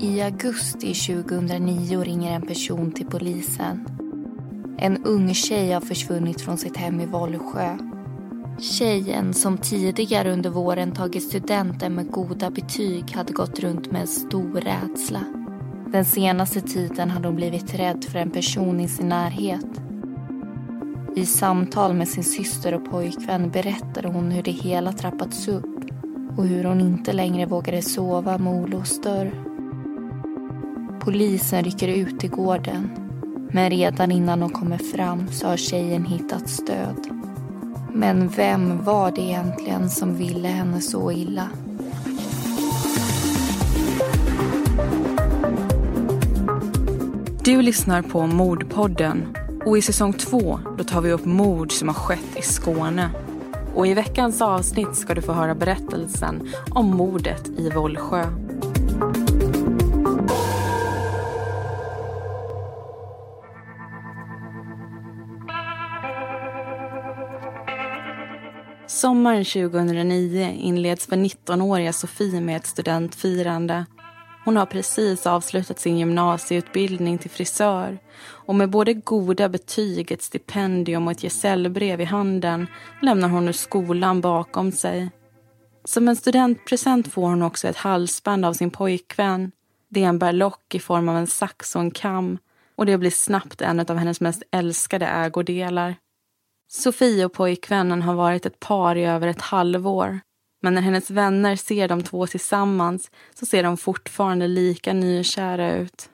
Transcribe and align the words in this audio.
I 0.00 0.22
augusti 0.22 0.94
2009 0.94 2.04
ringer 2.04 2.32
en 2.32 2.42
person 2.42 2.92
till 2.92 3.06
polisen. 3.06 3.86
En 4.78 5.04
ung 5.04 5.34
tjej 5.34 5.72
har 5.72 5.80
försvunnit 5.80 6.40
från 6.40 6.58
sitt 6.58 6.76
hem 6.76 7.00
i 7.00 7.06
Vollsjö. 7.06 7.78
Tjejen 8.58 9.34
som 9.34 9.58
tidigare 9.58 10.32
under 10.32 10.50
våren 10.50 10.92
tagit 10.92 11.22
studenten 11.22 11.94
med 11.94 12.10
goda 12.10 12.50
betyg 12.50 13.12
hade 13.12 13.32
gått 13.32 13.60
runt 13.60 13.92
med 13.92 14.00
en 14.00 14.06
stor 14.06 14.60
rädsla. 14.60 15.24
Den 15.92 16.04
senaste 16.04 16.60
tiden 16.60 17.10
hade 17.10 17.28
hon 17.28 17.36
blivit 17.36 17.74
rädd 17.74 18.04
för 18.04 18.18
en 18.18 18.30
person 18.30 18.80
i 18.80 18.88
sin 18.88 19.08
närhet. 19.08 19.80
I 21.16 21.26
samtal 21.26 21.94
med 21.94 22.08
sin 22.08 22.24
syster 22.24 22.74
och 22.74 22.90
pojkvän 22.90 23.50
berättade 23.50 24.08
hon 24.08 24.30
hur 24.30 24.42
det 24.42 24.50
hela 24.50 24.92
trappats 24.92 25.48
upp 25.48 25.84
och 26.36 26.46
hur 26.46 26.64
hon 26.64 26.80
inte 26.80 27.12
längre 27.12 27.46
vågade 27.46 27.82
sova 27.82 28.38
med 28.38 28.62
olåst 28.62 29.02
dörr. 29.02 29.47
Polisen 31.08 31.64
rycker 31.64 31.88
ut 31.88 32.24
i 32.24 32.28
gården. 32.28 32.90
Men 33.52 33.70
redan 33.70 34.12
innan 34.12 34.40
de 34.40 34.50
kommer 34.50 34.78
fram 34.78 35.28
så 35.28 35.46
har 35.46 35.56
tjejen 35.56 36.04
hittat 36.04 36.48
stöd. 36.48 37.08
Men 37.92 38.28
vem 38.28 38.84
var 38.84 39.10
det 39.10 39.20
egentligen 39.20 39.90
som 39.90 40.16
ville 40.16 40.48
henne 40.48 40.80
så 40.80 41.12
illa? 41.12 41.48
Du 47.44 47.62
lyssnar 47.62 48.02
på 48.02 48.26
Mordpodden 48.26 49.36
och 49.66 49.78
i 49.78 49.82
säsong 49.82 50.12
två 50.12 50.60
då 50.78 50.84
tar 50.84 51.00
vi 51.00 51.12
upp 51.12 51.24
mord 51.24 51.72
som 51.72 51.88
har 51.88 51.94
skett 51.94 52.36
i 52.36 52.42
Skåne. 52.42 53.10
Och 53.74 53.86
i 53.86 53.94
veckans 53.94 54.42
avsnitt 54.42 54.96
ska 54.96 55.14
du 55.14 55.22
få 55.22 55.32
höra 55.32 55.54
berättelsen 55.54 56.48
om 56.70 56.86
mordet 56.86 57.48
i 57.48 57.70
Vollsjö. 57.70 58.47
Sommaren 68.98 69.44
2009 69.44 70.56
inleds 70.58 71.06
för 71.06 71.16
19-åriga 71.16 71.92
Sofie 71.92 72.40
med 72.40 72.56
ett 72.56 72.66
studentfirande. 72.66 73.86
Hon 74.44 74.56
har 74.56 74.66
precis 74.66 75.26
avslutat 75.26 75.80
sin 75.80 75.98
gymnasieutbildning 75.98 77.18
till 77.18 77.30
frisör 77.30 77.98
och 78.20 78.54
med 78.54 78.70
både 78.70 78.94
goda 78.94 79.48
betyg, 79.48 80.12
ett 80.12 80.22
stipendium 80.22 81.06
och 81.06 81.12
ett 81.12 81.22
gesällbrev 81.22 82.00
i 82.00 82.04
handen 82.04 82.66
lämnar 83.02 83.28
hon 83.28 83.44
nu 83.44 83.52
skolan 83.52 84.20
bakom 84.20 84.72
sig. 84.72 85.10
Som 85.84 86.08
en 86.08 86.16
studentpresent 86.16 87.12
får 87.12 87.22
hon 87.22 87.42
också 87.42 87.68
ett 87.68 87.76
halsband 87.76 88.44
av 88.44 88.52
sin 88.52 88.70
pojkvän. 88.70 89.52
Det 89.88 90.04
är 90.04 90.08
en 90.08 90.18
berlock 90.18 90.74
i 90.74 90.78
form 90.78 91.08
av 91.08 91.16
en 91.16 91.26
sax 91.26 91.76
och 91.76 91.82
en 91.82 91.90
kam 91.90 92.38
och 92.76 92.86
det 92.86 92.98
blir 92.98 93.10
snabbt 93.10 93.60
en 93.60 93.80
av 93.80 93.96
hennes 93.96 94.20
mest 94.20 94.42
älskade 94.50 95.06
ägodelar. 95.06 95.94
Sofie 96.70 97.24
och 97.24 97.32
pojkvännen 97.32 98.02
har 98.02 98.14
varit 98.14 98.46
ett 98.46 98.60
par 98.60 98.96
i 98.96 99.04
över 99.04 99.28
ett 99.28 99.40
halvår. 99.40 100.20
Men 100.62 100.74
när 100.74 100.82
hennes 100.82 101.10
vänner 101.10 101.56
ser 101.56 101.88
de 101.88 102.02
två 102.02 102.26
tillsammans 102.26 103.10
så 103.34 103.46
ser 103.46 103.62
de 103.62 103.76
fortfarande 103.76 104.48
lika 104.48 104.92
nykära 104.92 105.74
ut. 105.76 106.10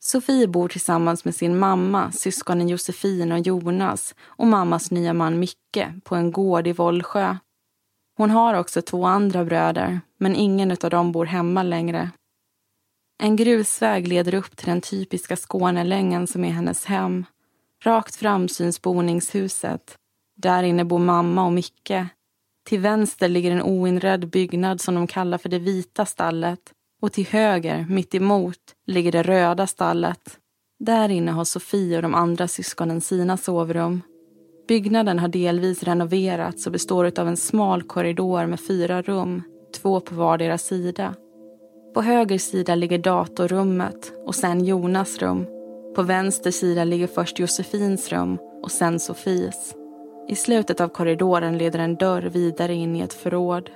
Sofie 0.00 0.48
bor 0.48 0.68
tillsammans 0.68 1.24
med 1.24 1.34
sin 1.34 1.58
mamma, 1.58 2.12
syskonen 2.12 2.68
Josefin 2.68 3.32
och 3.32 3.38
Jonas 3.38 4.14
och 4.22 4.46
mammas 4.46 4.90
nya 4.90 5.12
man 5.12 5.38
Micke 5.38 5.86
på 6.04 6.14
en 6.14 6.32
gård 6.32 6.66
i 6.66 6.72
Vollsjö. 6.72 7.36
Hon 8.16 8.30
har 8.30 8.54
också 8.54 8.82
två 8.82 9.04
andra 9.04 9.44
bröder, 9.44 10.00
men 10.18 10.36
ingen 10.36 10.70
av 10.70 10.90
dem 10.90 11.12
bor 11.12 11.26
hemma 11.26 11.62
längre. 11.62 12.10
En 13.22 13.36
grusväg 13.36 14.08
leder 14.08 14.34
upp 14.34 14.56
till 14.56 14.66
den 14.66 14.80
typiska 14.80 15.36
Skånelängen 15.36 16.26
som 16.26 16.44
är 16.44 16.50
hennes 16.50 16.84
hem. 16.84 17.24
Rakt 17.84 18.16
fram 18.16 18.48
syns 18.48 18.82
boningshuset. 18.82 19.96
Där 20.36 20.62
inne 20.62 20.84
bor 20.84 20.98
mamma 20.98 21.46
och 21.46 21.52
Micke. 21.52 22.06
Till 22.68 22.80
vänster 22.80 23.28
ligger 23.28 23.50
en 23.50 23.62
oinredd 23.62 24.30
byggnad 24.30 24.80
som 24.80 24.94
de 24.94 25.06
kallar 25.06 25.38
för 25.38 25.48
det 25.48 25.58
vita 25.58 26.06
stallet. 26.06 26.60
Och 27.02 27.12
till 27.12 27.26
höger, 27.26 27.86
mitt 27.88 28.14
emot, 28.14 28.58
ligger 28.86 29.12
det 29.12 29.22
röda 29.22 29.66
stallet. 29.66 30.38
Där 30.78 31.08
inne 31.08 31.30
har 31.30 31.44
Sofie 31.44 31.96
och 31.96 32.02
de 32.02 32.14
andra 32.14 32.48
syskonen 32.48 33.00
sina 33.00 33.36
sovrum. 33.36 34.02
Byggnaden 34.68 35.18
har 35.18 35.28
delvis 35.28 35.82
renoverats 35.82 36.66
och 36.66 36.72
består 36.72 37.20
av 37.20 37.28
en 37.28 37.36
smal 37.36 37.82
korridor 37.82 38.46
med 38.46 38.60
fyra 38.60 39.02
rum, 39.02 39.42
två 39.80 40.00
på 40.00 40.14
vardera 40.14 40.58
sida. 40.58 41.14
På 41.94 42.02
höger 42.02 42.38
sida 42.38 42.74
ligger 42.74 42.98
datorrummet 42.98 44.12
och 44.26 44.34
sen 44.34 44.64
Jonas 44.64 45.18
rum 45.18 45.46
på 45.98 46.02
vänster 46.02 46.50
sida 46.50 46.84
ligger 46.84 47.06
först 47.06 47.38
Josefins 47.38 48.12
rum 48.12 48.38
och 48.62 48.70
sen 48.70 49.00
Sofies. 49.00 49.74
I 50.28 50.34
slutet 50.34 50.80
av 50.80 50.88
korridoren 50.88 51.58
leder 51.58 51.78
en 51.78 51.96
dörr 51.96 52.22
vidare 52.22 52.74
in 52.74 52.96
i 52.96 53.00
ett 53.00 53.12
förråd. 53.12 53.70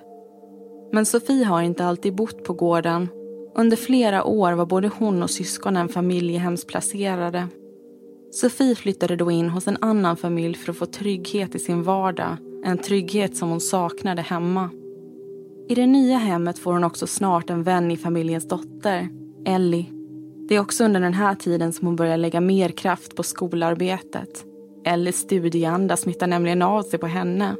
Men 0.92 1.06
Sofie 1.06 1.44
har 1.44 1.62
inte 1.62 1.84
alltid 1.84 2.14
bott 2.14 2.44
på 2.44 2.52
gården. 2.52 3.08
Under 3.54 3.76
flera 3.76 4.24
år 4.24 4.52
var 4.52 4.66
både 4.66 4.88
hon 4.88 5.22
och 5.22 5.30
syskonen 5.30 5.88
familjehemsplacerade. 5.88 7.48
Sofie 8.30 8.74
flyttade 8.74 9.16
då 9.16 9.30
in 9.30 9.48
hos 9.48 9.68
en 9.68 9.78
annan 9.80 10.16
familj 10.16 10.54
för 10.54 10.72
att 10.72 10.78
få 10.78 10.86
trygghet 10.86 11.54
i 11.54 11.58
sin 11.58 11.82
vardag. 11.82 12.36
En 12.64 12.78
trygghet 12.78 13.36
som 13.36 13.50
hon 13.50 13.60
saknade 13.60 14.22
hemma. 14.22 14.70
I 15.68 15.74
det 15.74 15.86
nya 15.86 16.18
hemmet 16.18 16.58
får 16.58 16.72
hon 16.72 16.84
också 16.84 17.06
snart 17.06 17.50
en 17.50 17.62
vän 17.62 17.90
i 17.90 17.96
familjens 17.96 18.48
dotter, 18.48 19.08
Ellie. 19.46 20.01
Det 20.52 20.56
är 20.56 20.60
också 20.60 20.84
under 20.84 21.00
den 21.00 21.14
här 21.14 21.34
tiden 21.34 21.72
som 21.72 21.86
hon 21.86 21.96
börjar 21.96 22.16
lägga 22.16 22.40
mer 22.40 22.68
kraft 22.68 23.16
på 23.16 23.22
skolarbetet. 23.22 24.44
Ellies 24.84 25.16
studieanda 25.16 25.96
smittar 25.96 26.26
nämligen 26.26 26.62
av 26.62 26.82
sig 26.82 26.98
på 26.98 27.06
henne. 27.06 27.56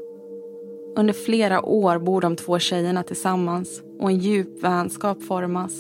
Under 0.96 1.12
flera 1.12 1.62
år 1.62 1.98
bor 1.98 2.20
de 2.20 2.36
två 2.36 2.58
tjejerna 2.58 3.02
tillsammans 3.02 3.82
och 4.00 4.10
en 4.10 4.18
djup 4.18 4.62
vänskap 4.62 5.22
formas. 5.22 5.72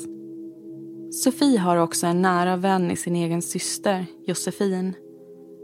Sofie 1.10 1.58
har 1.58 1.76
också 1.76 2.06
en 2.06 2.22
nära 2.22 2.56
vän 2.56 2.90
i 2.90 2.96
sin 2.96 3.16
egen 3.16 3.42
syster, 3.42 4.06
Josefin. 4.26 4.94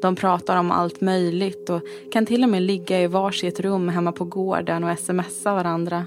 De 0.02 0.16
pratar 0.16 0.56
om 0.56 0.70
allt 0.70 1.00
möjligt 1.00 1.70
och 1.70 1.82
kan 2.12 2.26
till 2.26 2.44
och 2.44 2.50
med 2.50 2.62
ligga 2.62 3.00
i 3.00 3.06
varsitt 3.06 3.60
rum 3.60 3.88
hemma 3.88 4.12
på 4.12 4.24
gården 4.24 4.84
och 4.84 4.98
smsa 4.98 5.54
varandra. 5.54 6.06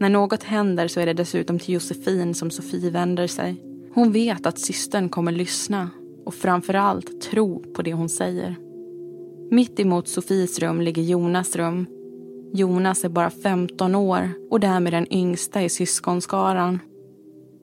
När 0.00 0.08
något 0.08 0.42
händer 0.42 0.88
så 0.88 1.00
är 1.00 1.06
det 1.06 1.14
dessutom 1.14 1.58
till 1.58 1.74
Josefin 1.74 2.34
som 2.34 2.50
Sofie 2.50 2.90
vänder 2.90 3.26
sig. 3.26 3.67
Hon 3.98 4.12
vet 4.12 4.46
att 4.46 4.58
systern 4.58 5.08
kommer 5.08 5.32
lyssna 5.32 5.90
och 6.24 6.34
framförallt 6.34 7.20
tro 7.20 7.72
på 7.74 7.82
det 7.82 7.92
hon 7.92 8.08
säger. 8.08 8.56
Mitt 9.50 9.80
emot 9.80 10.08
Sofies 10.08 10.58
rum 10.58 10.80
ligger 10.80 11.02
Jonas 11.02 11.56
rum. 11.56 11.86
Jonas 12.52 13.04
är 13.04 13.08
bara 13.08 13.30
15 13.30 13.94
år 13.94 14.30
och 14.50 14.60
därmed 14.60 14.92
den 14.92 15.12
yngsta 15.12 15.62
i 15.62 15.68
syskonskaran. 15.68 16.78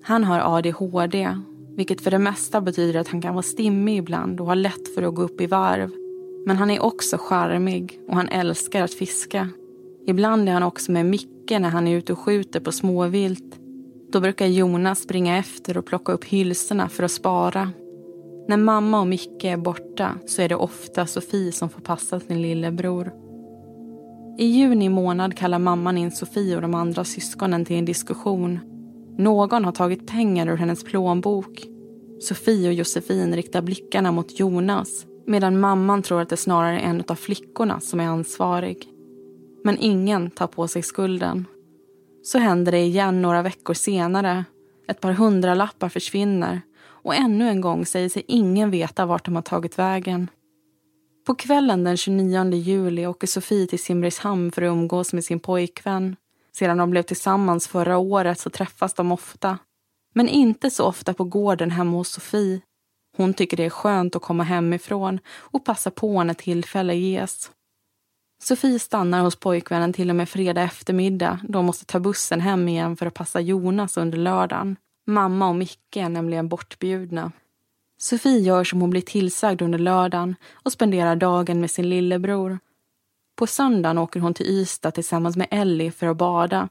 Han 0.04 0.24
har 0.24 0.58
ADHD 0.58 1.38
Vilket 1.76 2.02
för 2.02 2.12
det 2.12 2.20
mesta 2.20 2.62
betyder 2.62 3.00
att 3.00 3.08
han 3.08 3.22
kan 3.22 3.34
vara 3.34 3.44
stimmig 3.44 3.98
ibland 3.98 4.40
och 4.40 4.48
ha 4.48 4.56
lätt 4.56 4.96
för 4.96 5.04
att 5.04 5.16
gå 5.16 5.22
upp 5.22 5.42
i 5.42 5.48
varv. 5.48 5.92
Men 6.46 6.58
han 6.58 6.72
är 6.72 6.84
också 6.84 7.18
charmig 7.18 8.00
och 8.08 8.16
han 8.16 8.30
älskar 8.30 8.82
att 8.82 8.94
fiska. 8.94 9.50
Ibland 10.08 10.50
är 10.50 10.54
han 10.54 10.64
också 10.64 10.92
med 10.92 11.06
Micke 11.06 11.52
när 11.52 11.70
han 11.70 11.88
är 11.88 11.98
ute 11.98 12.14
och 12.14 12.20
skjuter 12.20 12.60
på 12.60 12.72
småvilt. 12.72 13.60
Då 14.16 14.22
brukar 14.22 14.46
Jonas 14.46 15.00
springa 15.00 15.38
efter 15.38 15.78
och 15.78 15.86
plocka 15.86 16.12
upp 16.12 16.26
hylsorna 16.26 16.90
för 16.90 17.04
att 17.04 17.12
spara. 17.12 17.72
När 18.48 18.58
mamma 18.58 19.00
och 19.00 19.08
Micke 19.08 19.44
är 19.44 19.58
borta 19.58 20.12
så 20.26 20.42
är 20.42 20.50
det 20.50 20.56
ofta 20.56 21.06
Sofie 21.06 21.52
som 21.52 21.70
får 21.70 21.82
passa 21.82 22.20
sin 22.20 22.42
lillebror. 22.42 23.14
I 24.38 24.46
juni 24.46 24.90
månad 24.90 25.38
kallar 25.38 25.60
mamman 25.60 25.98
in 25.98 26.12
Sofie 26.12 26.56
och 26.56 26.62
de 26.62 26.76
andra 26.76 27.04
syskonen 27.04 27.66
till 27.66 27.76
en 27.76 27.86
diskussion. 27.86 28.60
Någon 29.18 29.66
har 29.66 29.72
tagit 29.72 30.08
pengar 30.08 30.48
ur 30.48 30.58
hennes 30.58 30.84
plånbok. 30.84 31.64
Sofie 32.20 32.68
och 32.68 32.74
Josefin 32.74 33.36
riktar 33.36 33.62
blickarna 33.62 34.12
mot 34.12 34.40
Jonas 34.40 35.06
medan 35.26 35.60
mamman 35.60 36.02
tror 36.02 36.22
att 36.22 36.30
det 36.30 36.38
snarare 36.38 36.80
är 36.80 36.90
en 36.90 37.04
av 37.08 37.16
flickorna 37.16 37.80
som 37.80 38.00
är 38.00 38.08
ansvarig. 38.08 38.90
Men 39.64 39.78
ingen 39.80 40.30
tar 40.30 40.48
på 40.48 40.68
sig 40.68 40.82
skulden. 40.82 41.46
Så 42.26 42.38
händer 42.38 42.72
det 42.72 42.80
igen 42.80 43.22
några 43.22 43.42
veckor 43.42 43.74
senare. 43.74 44.46
Ett 44.88 45.02
par 45.02 45.12
hundralappar 45.12 45.90
försvinner 45.90 46.62
och 46.86 47.16
ännu 47.16 47.50
en 47.50 47.62
gång 47.62 47.86
säger 47.86 48.10
sig 48.10 48.24
ingen 48.28 48.72
veta 48.72 49.06
vart 49.06 49.26
de 49.26 49.36
har 49.36 49.42
tagit 49.42 49.80
vägen. 49.80 50.30
På 51.26 51.36
kvällen 51.36 51.84
den 51.84 51.98
29 51.98 52.52
juli 52.54 53.08
åker 53.08 53.28
Sofie 53.28 53.68
till 53.68 53.80
Simrishamn 53.80 54.52
för 54.52 54.62
att 54.62 54.68
umgås 54.68 55.14
med 55.14 55.24
sin 55.24 55.40
pojkvän. 55.40 56.16
Sedan 56.52 56.78
de 56.78 56.90
blev 56.90 57.04
tillsammans 57.04 57.68
förra 57.68 57.98
året 57.98 58.40
så 58.40 58.50
träffas 58.50 58.94
de 58.94 59.12
ofta. 59.12 59.58
Men 60.14 60.28
inte 60.28 60.70
så 60.70 60.86
ofta 60.86 61.14
på 61.14 61.24
gården 61.24 61.72
hemma 61.72 61.98
hos 61.98 62.10
Sofie. 62.10 62.62
Hon 63.18 63.34
tycker 63.34 63.58
det 63.58 63.66
är 63.66 63.70
skönt 63.70 64.16
att 64.16 64.22
komma 64.22 64.44
hemifrån 64.44 65.20
och 65.28 65.66
passa 65.66 65.92
på 65.92 66.24
när 66.24 66.34
tillfälle 66.34 66.96
ges. 66.96 67.52
Sofie 68.44 68.80
stannar 68.80 69.24
hos 69.24 69.36
pojkvännen 69.36 69.94
till 69.94 70.10
och 70.10 70.16
med 70.16 70.30
fredag 70.30 70.62
eftermiddag 70.62 71.40
då 71.44 71.60
hon 71.60 71.66
måste 71.66 71.86
ta 71.86 72.00
bussen 72.00 72.42
hem 72.42 72.68
igen 72.68 72.98
för 72.98 73.06
att 73.06 73.14
passa 73.14 73.40
Jonas 73.40 73.98
under 73.98 74.18
lördagen. 74.18 74.76
Mamma 75.08 75.50
och 75.50 75.56
Micke 75.56 75.98
är 75.98 76.10
nämligen 76.10 76.48
bortbjudna. 76.48 77.32
Sofie 77.98 78.40
gör 78.40 78.64
som 78.64 78.82
hon 78.82 78.90
blir 78.90 79.02
tillsagd 79.02 79.62
under 79.62 79.80
lördagen 79.80 80.36
och 80.54 80.72
spenderar 80.72 81.16
dagen 81.16 81.62
med 81.62 81.72
sin 81.72 81.90
lillebror. 81.90 82.60
På 83.36 83.48
söndagen 83.48 83.98
åker 83.98 84.20
hon 84.20 84.34
till 84.34 84.46
Ystad 84.46 84.92
tillsammans 84.92 85.38
med 85.38 85.48
Ellie 85.52 85.92
för 85.92 86.08
att 86.08 86.18
bada. 86.18 86.70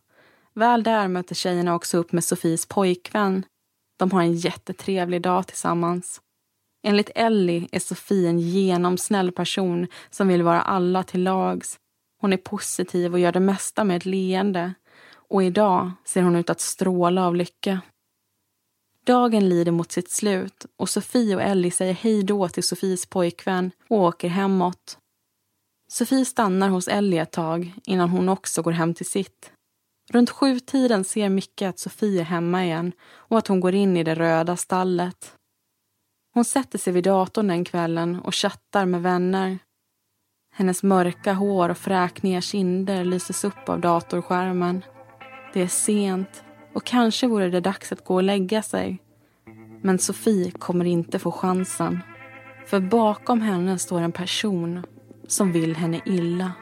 Väl 0.54 0.82
där 0.82 1.08
möter 1.08 1.34
tjejerna 1.34 1.74
också 1.74 1.98
upp 1.98 2.12
med 2.12 2.24
Sofies 2.24 2.66
pojkvän. 2.66 3.44
De 3.96 4.10
har 4.10 4.22
en 4.22 4.34
jättetrevlig 4.34 5.22
dag 5.22 5.46
tillsammans. 5.46 6.20
Enligt 6.86 7.10
Ellie 7.14 7.68
är 7.72 7.80
Sofie 7.80 8.28
en 8.28 8.38
genomsnäll 8.38 9.32
person 9.32 9.86
som 10.10 10.28
vill 10.28 10.42
vara 10.42 10.62
alla 10.62 11.02
till 11.02 11.22
lags. 11.22 11.78
Hon 12.20 12.32
är 12.32 12.36
positiv 12.36 13.12
och 13.12 13.18
gör 13.18 13.32
det 13.32 13.40
mesta 13.40 13.84
med 13.84 13.96
ett 13.96 14.06
leende. 14.06 14.74
Och 15.28 15.42
idag 15.42 15.92
ser 16.04 16.22
hon 16.22 16.36
ut 16.36 16.50
att 16.50 16.60
stråla 16.60 17.26
av 17.26 17.36
lycka. 17.36 17.80
Dagen 19.06 19.48
lider 19.48 19.72
mot 19.72 19.92
sitt 19.92 20.10
slut 20.10 20.66
och 20.76 20.88
Sofie 20.88 21.36
och 21.36 21.42
Ellie 21.42 21.70
säger 21.70 21.94
hej 21.94 22.22
då 22.22 22.48
till 22.48 22.62
Sofies 22.62 23.06
pojkvän 23.06 23.70
och 23.88 23.98
åker 23.98 24.28
hemåt. 24.28 24.98
Sofie 25.88 26.24
stannar 26.24 26.68
hos 26.68 26.88
Ellie 26.88 27.18
ett 27.18 27.32
tag 27.32 27.74
innan 27.84 28.08
hon 28.08 28.28
också 28.28 28.62
går 28.62 28.72
hem 28.72 28.94
till 28.94 29.06
sitt. 29.06 29.50
Runt 30.10 30.30
sjutiden 30.30 31.04
ser 31.04 31.28
Micke 31.28 31.62
att 31.62 31.78
Sofie 31.78 32.20
är 32.20 32.24
hemma 32.24 32.64
igen 32.64 32.92
och 33.12 33.38
att 33.38 33.48
hon 33.48 33.60
går 33.60 33.74
in 33.74 33.96
i 33.96 34.04
det 34.04 34.14
röda 34.14 34.56
stallet. 34.56 35.36
Hon 36.34 36.44
sätter 36.44 36.78
sig 36.78 36.92
vid 36.92 37.04
datorn 37.04 37.48
den 37.48 37.64
kvällen 37.64 38.20
och 38.20 38.34
chattar 38.34 38.86
med 38.86 39.02
vänner. 39.02 39.58
Hennes 40.54 40.82
mörka 40.82 41.32
hår 41.32 41.68
och 41.68 41.78
fräkniga 41.78 42.40
kinder 42.40 43.04
lyses 43.04 43.44
upp 43.44 43.68
av 43.68 43.80
datorskärmen. 43.80 44.84
Det 45.52 45.62
är 45.62 45.66
sent 45.66 46.44
och 46.74 46.84
kanske 46.84 47.26
vore 47.26 47.50
det 47.50 47.60
dags 47.60 47.92
att 47.92 48.04
gå 48.04 48.14
och 48.14 48.22
lägga 48.22 48.62
sig. 48.62 48.98
Men 49.82 49.98
Sofie 49.98 50.50
kommer 50.50 50.84
inte 50.84 51.18
få 51.18 51.32
chansen. 51.32 52.00
För 52.66 52.80
bakom 52.80 53.40
henne 53.40 53.78
står 53.78 54.00
en 54.00 54.12
person 54.12 54.86
som 55.28 55.52
vill 55.52 55.76
henne 55.76 56.00
illa. 56.04 56.52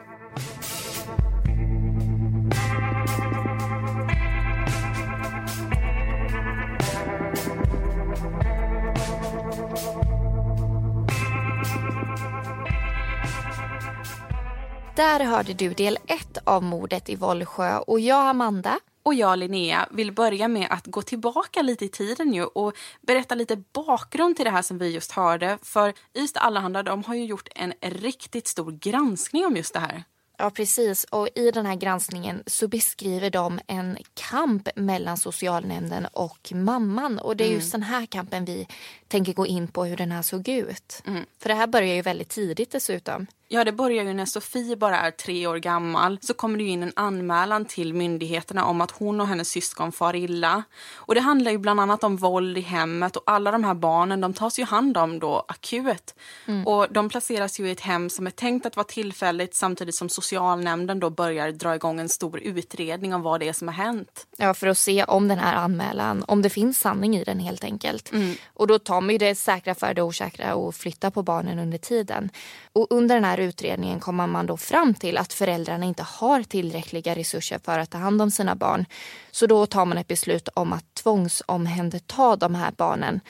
Där 14.96 15.20
hörde 15.20 15.52
du 15.52 15.74
del 15.74 15.98
ett 16.06 16.38
av 16.44 16.62
mordet 16.62 17.08
i 17.08 17.16
Vollsjö 17.16 17.78
och 17.78 18.00
jag, 18.00 18.26
Amanda, 18.26 18.80
och 19.02 19.14
jag, 19.14 19.38
Linnea, 19.38 19.88
vill 19.90 20.12
börja 20.12 20.48
med 20.48 20.66
att 20.70 20.86
gå 20.86 21.02
tillbaka 21.02 21.62
lite 21.62 21.84
i 21.84 21.88
tiden 21.88 22.34
ju 22.34 22.44
och 22.44 22.72
berätta 23.00 23.34
lite 23.34 23.56
bakgrund 23.56 24.36
till 24.36 24.44
det 24.44 24.50
här 24.50 24.62
som 24.62 24.78
vi 24.78 24.88
just 24.88 25.12
hörde. 25.12 25.58
För 25.62 25.94
Ystad 26.14 26.40
Allehanda 26.40 26.82
de 26.82 27.04
har 27.04 27.14
ju 27.14 27.24
gjort 27.24 27.48
en 27.54 27.72
riktigt 27.80 28.46
stor 28.46 28.72
granskning 28.72 29.46
om 29.46 29.56
just 29.56 29.74
det 29.74 29.80
här. 29.80 30.04
Ja, 30.38 30.50
precis. 30.50 31.04
Och 31.04 31.28
I 31.34 31.50
den 31.50 31.66
här 31.66 31.76
granskningen 31.76 32.42
så 32.46 32.68
beskriver 32.68 33.30
de 33.30 33.60
en 33.66 33.98
kamp 34.14 34.68
mellan 34.76 35.16
socialnämnden 35.16 36.06
och 36.12 36.52
mamman. 36.54 37.18
Och 37.18 37.36
Det 37.36 37.44
är 37.44 37.48
mm. 37.48 37.58
just 37.58 37.72
den 37.72 37.82
här 37.82 38.06
kampen 38.06 38.44
vi 38.44 38.68
tänker 39.08 39.32
gå 39.32 39.46
in 39.46 39.68
på 39.68 39.84
hur 39.84 39.96
den 39.96 40.12
här 40.12 40.22
såg 40.22 40.48
ut. 40.48 41.02
Mm. 41.06 41.24
För 41.38 41.48
det 41.48 41.54
här 41.54 41.66
börjar 41.66 41.94
ju 41.94 42.02
väldigt 42.02 42.28
tidigt 42.28 42.70
dessutom. 42.70 43.26
Ja, 43.54 43.64
det 43.64 43.72
börjar 43.72 44.04
ju 44.04 44.14
när 44.14 44.26
Sofie 44.26 44.76
bara 44.76 44.98
är 44.98 45.10
tre 45.10 45.46
år 45.46 45.56
gammal. 45.56 46.18
Så 46.22 46.34
kommer 46.34 46.58
det 46.58 46.64
in 46.64 46.82
en 46.82 46.92
anmälan 46.96 47.64
till 47.64 47.94
myndigheterna 47.94 48.64
om 48.64 48.80
att 48.80 48.90
hon 48.90 49.20
och 49.20 49.26
hennes 49.26 49.48
syskon 49.48 49.92
far 49.92 50.16
illa. 50.16 50.62
Och 50.94 51.14
det 51.14 51.20
handlar 51.20 51.50
ju 51.50 51.58
bland 51.58 51.80
annat 51.80 52.04
om 52.04 52.16
våld 52.16 52.58
i 52.58 52.60
hemmet 52.60 53.16
och 53.16 53.22
alla 53.26 53.50
de 53.50 53.64
här 53.64 53.74
barnen 53.74 54.20
de 54.20 54.34
tas 54.34 54.58
ju 54.58 54.64
hand 54.64 54.96
om 54.96 55.18
då 55.18 55.44
akut. 55.48 56.14
Mm. 56.46 56.66
Och 56.66 56.86
de 56.90 57.08
placeras 57.08 57.60
ju 57.60 57.68
i 57.68 57.70
ett 57.70 57.80
hem 57.80 58.10
som 58.10 58.26
är 58.26 58.30
tänkt 58.30 58.66
att 58.66 58.76
vara 58.76 58.86
tillfälligt 58.86 59.54
samtidigt 59.54 59.94
som 59.94 60.08
socialnämnden 60.08 61.00
då 61.00 61.10
börjar 61.10 61.52
dra 61.52 61.74
igång 61.74 62.00
en 62.00 62.08
stor 62.08 62.40
utredning 62.40 63.14
om 63.14 63.22
vad 63.22 63.40
det 63.40 63.48
är 63.48 63.52
som 63.52 63.68
har 63.68 63.74
hänt. 63.74 64.26
Ja, 64.36 64.54
för 64.54 64.66
att 64.66 64.78
se 64.78 65.04
om 65.04 65.28
den 65.28 65.38
här 65.38 65.54
anmälan, 65.54 66.24
om 66.28 66.42
det 66.42 66.50
finns 66.50 66.78
sanning 66.78 67.16
i 67.16 67.24
den 67.24 67.38
helt 67.38 67.64
enkelt. 67.64 68.12
Mm. 68.12 68.34
Och 68.54 68.66
då 68.66 68.78
tar 68.78 69.00
man 69.00 69.10
ju 69.10 69.18
det 69.18 69.34
säkra 69.34 69.74
för 69.74 69.94
det 69.94 70.02
osäkra 70.02 70.54
och 70.54 70.74
flyttar 70.74 71.10
på 71.10 71.22
barnen 71.22 71.58
under 71.58 71.78
tiden. 71.78 72.30
Och 72.72 72.86
under 72.90 73.14
den 73.14 73.24
här 73.24 73.41
utredningen 73.42 74.00
kommer 74.00 74.26
man 74.26 74.46
då 74.46 74.56
fram 74.56 74.94
till 74.94 75.18
att 75.18 75.32
föräldrarna 75.32 75.86
inte 75.86 76.02
har 76.02 76.42
tillräckliga 76.42 77.14
resurser 77.14 77.60
för 77.64 77.78
att 77.78 77.90
ta 77.90 77.98
hand 77.98 78.22
om 78.22 78.30
sina 78.30 78.54
barn. 78.54 78.86
Så 79.30 79.46
då 79.46 79.66
tar 79.66 79.84
man 79.84 79.98
ett 79.98 80.08
beslut 80.08 80.48
om 80.54 80.72
att 80.72 80.94
tvångsomhänderta 80.94 82.36
de 82.36 82.54
här 82.54 82.72
barnen. 82.76 83.20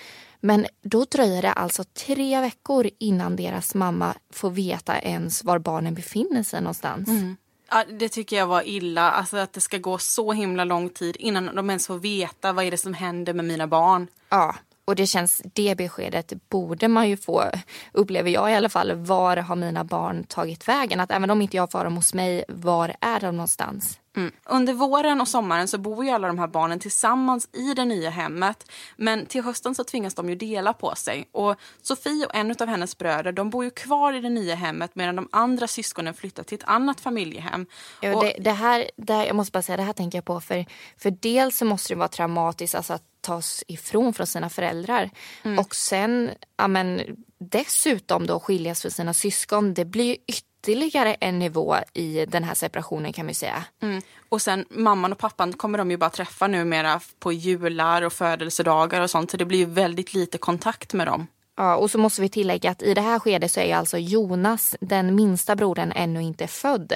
Men 0.40 0.66
då 0.82 1.04
dröjer 1.04 1.42
det 1.42 1.52
alltså 1.52 1.84
tre 1.84 2.40
veckor 2.40 2.90
innan 2.98 3.36
deras 3.36 3.74
mamma 3.74 4.14
får 4.32 4.50
veta 4.50 4.98
ens 4.98 5.44
var 5.44 5.58
barnen 5.58 5.94
befinner 5.94 6.42
sig 6.42 6.60
någonstans. 6.60 7.08
Mm. 7.08 7.36
Ja, 7.70 7.84
det 7.98 8.08
tycker 8.08 8.36
jag 8.36 8.46
var 8.46 8.68
illa. 8.68 9.10
Alltså 9.10 9.36
att 9.36 9.52
det 9.52 9.60
ska 9.60 9.78
gå 9.78 9.98
så 9.98 10.32
himla 10.32 10.64
lång 10.64 10.88
tid 10.88 11.16
innan 11.18 11.56
de 11.56 11.70
ens 11.70 11.86
får 11.86 11.98
veta 11.98 12.52
vad 12.52 12.64
är 12.64 12.70
det 12.70 12.78
som 12.78 12.94
händer 12.94 13.32
med 13.32 13.44
mina 13.44 13.66
barn. 13.66 14.06
Ja, 14.28 14.54
och 14.84 14.94
det 14.94 15.06
känns, 15.06 15.42
det 15.54 15.76
beskedet 15.76 16.32
borde 16.48 16.88
man 16.88 17.08
ju 17.08 17.16
få, 17.16 17.44
upplever 17.92 18.30
jag 18.30 18.50
i 18.50 18.54
alla 18.54 18.68
fall. 18.68 18.92
Var 18.92 19.36
har 19.36 19.56
mina 19.56 19.84
barn 19.84 20.24
tagit 20.24 20.68
vägen? 20.68 21.00
Att 21.00 21.10
även 21.10 21.30
om 21.30 21.42
inte 21.42 21.56
jag 21.56 21.70
får 21.70 21.84
dem 21.84 21.96
hos 21.96 22.14
mig, 22.14 22.44
var 22.48 22.96
är 23.00 23.20
de 23.20 23.36
någonstans? 23.36 23.98
Mm. 24.16 24.32
Under 24.44 24.72
våren 24.72 25.20
och 25.20 25.28
sommaren 25.28 25.68
så 25.68 25.78
bor 25.78 26.04
ju 26.04 26.10
alla 26.10 26.26
de 26.26 26.38
här 26.38 26.46
barnen 26.46 26.80
tillsammans 26.80 27.48
i 27.52 27.74
det 27.74 27.84
nya 27.84 28.10
hemmet. 28.10 28.70
Men 28.96 29.26
till 29.26 29.42
hösten 29.42 29.74
så 29.74 29.84
tvingas 29.84 30.14
de 30.14 30.28
ju 30.28 30.34
dela 30.34 30.72
på 30.72 30.94
sig. 30.94 31.28
Och 31.32 31.56
Sofie 31.82 32.26
och 32.26 32.34
en 32.34 32.50
av 32.50 32.68
hennes 32.68 32.98
bröder 32.98 33.32
de 33.32 33.50
bor 33.50 33.64
ju 33.64 33.70
kvar 33.70 34.12
i 34.12 34.20
det 34.20 34.28
nya 34.28 34.54
hemmet 34.54 34.90
medan 34.94 35.16
de 35.16 35.28
andra 35.32 35.66
syskonen 35.66 36.14
flyttar 36.14 36.42
till 36.42 36.58
ett 36.58 36.68
annat 36.68 37.00
familjehem. 37.00 37.66
Ja, 38.00 38.16
och... 38.16 38.24
det, 38.24 38.36
det, 38.38 38.50
här, 38.50 38.90
det 38.96 39.12
här, 39.12 39.26
jag 39.26 39.36
måste 39.36 39.52
bara 39.52 39.62
säga, 39.62 39.76
det 39.76 39.82
här 39.82 39.92
tänker 39.92 40.18
jag 40.18 40.24
på 40.24 40.40
för, 40.40 40.66
för 40.98 41.10
dels 41.10 41.56
så 41.56 41.64
måste 41.64 41.94
det 41.94 41.98
vara 41.98 42.08
traumatiskt 42.08 42.74
alltså 42.74 42.92
att 42.92 43.11
tas 43.22 43.64
ifrån 43.68 44.14
från 44.14 44.26
sina 44.26 44.50
föräldrar. 44.50 45.10
Mm. 45.42 45.58
Och 45.58 45.74
sen 45.74 46.30
ja, 46.56 46.68
men, 46.68 47.02
dessutom 47.38 48.26
då 48.26 48.40
skiljas 48.40 48.82
från 48.82 48.90
sina 48.90 49.14
syskon. 49.14 49.74
Det 49.74 49.84
blir 49.84 50.16
ytterligare 50.26 51.14
en 51.14 51.38
nivå 51.38 51.76
i 51.92 52.26
den 52.26 52.44
här 52.44 52.54
separationen 52.54 53.12
kan 53.12 53.26
man 53.26 53.34
säga. 53.34 53.64
Mm. 53.82 54.02
Och 54.28 54.42
sen 54.42 54.64
mamman 54.70 55.12
och 55.12 55.18
pappan 55.18 55.52
kommer 55.52 55.78
de 55.78 55.90
ju 55.90 55.96
bara 55.96 56.10
träffa 56.10 56.46
numera 56.46 57.00
på 57.18 57.32
jular 57.32 58.02
och 58.02 58.12
födelsedagar 58.12 59.00
och 59.00 59.10
sånt. 59.10 59.30
Så 59.30 59.36
det 59.36 59.44
blir 59.44 59.58
ju 59.58 59.64
väldigt 59.64 60.14
lite 60.14 60.38
kontakt 60.38 60.92
med 60.92 61.06
dem. 61.06 61.26
Ja, 61.56 61.76
och 61.76 61.90
så 61.90 61.98
måste 61.98 62.22
vi 62.22 62.28
tillägga 62.28 62.70
att 62.70 62.82
i 62.82 62.94
det 62.94 63.00
här 63.00 63.18
skedet 63.18 63.52
så 63.52 63.60
är 63.60 63.76
alltså 63.76 63.98
Jonas, 63.98 64.76
den 64.80 65.14
minsta 65.14 65.56
brodern, 65.56 65.92
ännu 65.96 66.22
inte 66.22 66.46
född. 66.46 66.92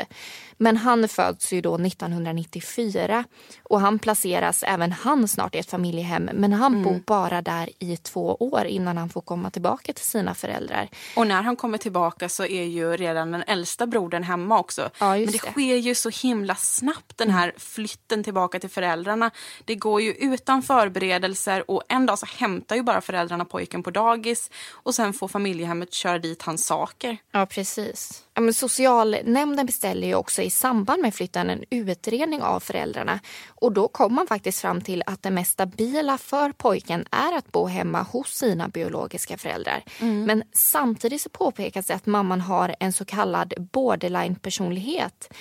Men 0.57 0.77
han 0.77 1.09
föds 1.09 1.53
ju 1.53 1.61
då 1.61 1.75
1994 1.75 3.25
och 3.63 3.81
han 3.81 3.99
placeras 3.99 4.63
även 4.63 4.93
han 4.93 5.29
snart 5.29 5.55
i 5.55 5.59
ett 5.59 5.71
familjehem 5.71 6.31
men 6.33 6.53
han 6.53 6.73
mm. 6.73 6.85
bor 6.85 7.01
bara 7.07 7.43
där 7.43 7.71
i 7.79 7.97
två 7.97 8.37
år 8.41 8.65
innan 8.65 8.97
han 8.97 9.09
får 9.09 9.21
komma 9.21 9.51
tillbaka 9.51 9.93
till 9.93 10.05
sina 10.05 10.35
föräldrar. 10.35 10.89
Och 11.17 11.27
när 11.27 11.43
han 11.43 11.57
kommer 11.57 11.79
tillbaka 11.79 12.29
så 12.29 12.45
är 12.45 12.63
ju 12.63 12.97
redan 12.97 13.33
den 13.33 13.43
äldsta 13.47 13.87
brodern 13.87 14.23
hemma 14.23 14.59
också. 14.59 14.91
Ja, 14.99 15.11
men 15.11 15.27
det, 15.27 15.33
det, 15.33 15.39
sker 15.39 15.77
ju 15.77 15.95
så 15.95 16.11
himla 16.11 16.55
snabbt 16.55 17.19
den 17.19 17.31
här 17.31 17.53
flytten 17.57 18.25
tillbaka 18.25 18.61
till 18.61 18.71
föräldrarna. 18.71 19.31
Det 19.65 19.75
går 19.75 20.01
ju 20.01 20.13
utan 20.13 20.63
förberedelser 20.63 21.71
och 21.71 21.83
en 21.89 22.07
dag 22.07 22.19
så 22.19 22.27
hämtar 22.27 22.77
ju 22.77 22.83
bara 22.83 23.01
föräldrarna 23.01 23.45
pojken 23.45 23.83
på 23.83 23.91
dagis 23.91 24.51
och 24.73 24.95
sen 24.95 25.13
får 25.13 25.29
familjehemmet 25.29 25.93
köra 25.93 26.19
dit 26.19 26.43
hans 26.43 26.67
saker. 26.67 27.17
Ja 27.33 27.47
precis. 27.47 28.26
Ja, 28.37 28.43
men 28.43 28.55
socialnämnden 28.55 29.67
beställer 29.67 30.07
ju 30.07 30.15
också 30.15 30.43
i 30.43 30.51
samband 30.51 31.03
med 31.03 31.15
flytten 31.15 31.51
en 31.51 31.65
utredning 31.71 32.43
av 32.43 32.61
föräldrarna. 32.61 33.21
Och 33.49 33.73
då 33.73 33.89
kom 33.89 34.15
man 34.15 34.27
faktiskt 34.27 34.61
fram 34.61 34.81
till 34.81 35.03
att 35.07 35.23
det 35.23 35.31
mest 35.31 35.53
stabila 35.53 36.19
för 36.19 36.53
pojken 36.53 37.07
är 37.11 37.39
att 37.39 37.53
bo 37.53 37.67
hemma 37.67 38.03
hos 38.03 38.29
sina 38.29 38.69
biologiska 38.69 39.39
föräldrar. 39.39 39.85
Mm. 40.01 40.25
Men 40.25 40.43
samtidigt 40.53 41.21
så 41.21 41.29
påpekas 41.29 41.87
det 41.87 41.95
att 41.95 42.07
mamman 42.07 42.41
har 42.41 42.75
en 42.81 42.93
så 42.93 43.05
kallad 43.05 43.55
borderline-personlighet. 43.73 45.33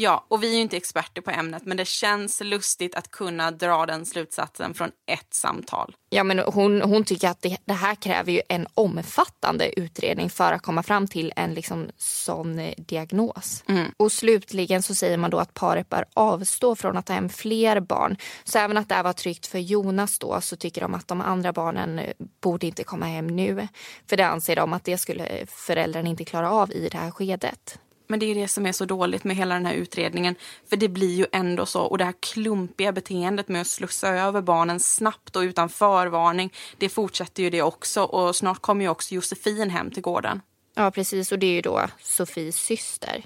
Ja, 0.00 0.24
och 0.28 0.42
vi 0.42 0.56
är 0.56 0.60
inte 0.60 0.76
experter 0.76 1.22
på 1.22 1.30
ämnet 1.30 1.62
men 1.66 1.76
det 1.76 1.84
känns 1.84 2.40
lustigt 2.40 2.94
att 2.94 3.10
kunna 3.10 3.50
dra 3.50 3.86
den 3.86 4.06
slutsatsen 4.06 4.74
från 4.74 4.90
ett 5.06 5.34
samtal. 5.34 5.96
Ja, 6.10 6.24
men 6.24 6.38
hon, 6.38 6.82
hon 6.82 7.04
tycker 7.04 7.28
att 7.28 7.42
det, 7.42 7.56
det 7.64 7.72
här 7.72 7.94
kräver 7.94 8.32
ju 8.32 8.40
en 8.48 8.66
omfattande 8.74 9.80
utredning 9.80 10.30
för 10.30 10.52
att 10.52 10.62
komma 10.62 10.82
fram 10.82 11.06
till 11.06 11.32
en 11.36 11.54
liksom 11.54 11.90
sån 11.96 12.58
eh, 12.58 12.74
diagnos. 12.76 13.64
Mm. 13.68 13.92
Och 13.96 14.12
slutligen 14.12 14.82
så 14.82 14.94
säger 14.94 15.16
man 15.16 15.30
då 15.30 15.38
att 15.38 15.54
paret 15.54 15.88
bör 15.88 16.04
avstå 16.14 16.76
från 16.76 16.96
att 16.96 17.06
ta 17.06 17.12
hem 17.12 17.28
fler 17.28 17.80
barn. 17.80 18.16
Så 18.44 18.58
även 18.58 18.76
att 18.76 18.88
det 18.88 18.94
här 18.94 19.02
var 19.02 19.12
tryggt 19.12 19.46
för 19.46 19.58
Jonas 19.58 20.18
då 20.18 20.40
så 20.40 20.56
tycker 20.56 20.80
de 20.80 20.94
att 20.94 21.08
de 21.08 21.20
andra 21.20 21.52
barnen 21.52 21.98
eh, 21.98 22.12
borde 22.40 22.66
inte 22.66 22.84
komma 22.84 23.06
hem 23.06 23.26
nu. 23.26 23.68
För 24.06 24.16
det 24.16 24.26
anser 24.26 24.56
de 24.56 24.72
att 24.72 24.84
det 24.84 24.98
skulle 24.98 25.46
föräldrarna 25.46 26.08
inte 26.08 26.24
klara 26.24 26.50
av 26.50 26.72
i 26.72 26.88
det 26.88 26.98
här 26.98 27.10
skedet. 27.10 27.78
Men 28.10 28.20
det 28.20 28.26
är 28.26 28.34
det 28.34 28.48
som 28.48 28.66
är 28.66 28.72
så 28.72 28.84
dåligt 28.84 29.24
med 29.24 29.36
hela 29.36 29.54
den 29.54 29.66
här 29.66 29.74
utredningen. 29.74 30.34
För 30.68 30.76
det 30.76 30.88
blir 30.88 31.14
ju 31.14 31.26
ändå 31.32 31.66
så. 31.66 31.82
Och 31.82 31.98
det 31.98 32.04
här 32.04 32.14
klumpiga 32.20 32.92
beteendet 32.92 33.48
med 33.48 33.60
att 33.60 33.66
slussa 33.66 34.08
över 34.08 34.40
barnen 34.40 34.80
snabbt 34.80 35.36
och 35.36 35.40
utan 35.40 35.68
förvarning. 35.68 36.52
Det 36.78 36.88
fortsätter 36.88 37.42
ju 37.42 37.50
det 37.50 37.62
också. 37.62 38.02
Och 38.02 38.36
snart 38.36 38.62
kommer 38.62 38.84
ju 38.84 38.88
också 38.88 39.14
Josefin 39.14 39.70
hem 39.70 39.90
till 39.90 40.02
gården. 40.02 40.40
Ja 40.74 40.90
precis 40.90 41.32
och 41.32 41.38
det 41.38 41.46
är 41.46 41.52
ju 41.52 41.60
då 41.60 41.86
Sofies 42.00 42.56
syster. 42.56 43.24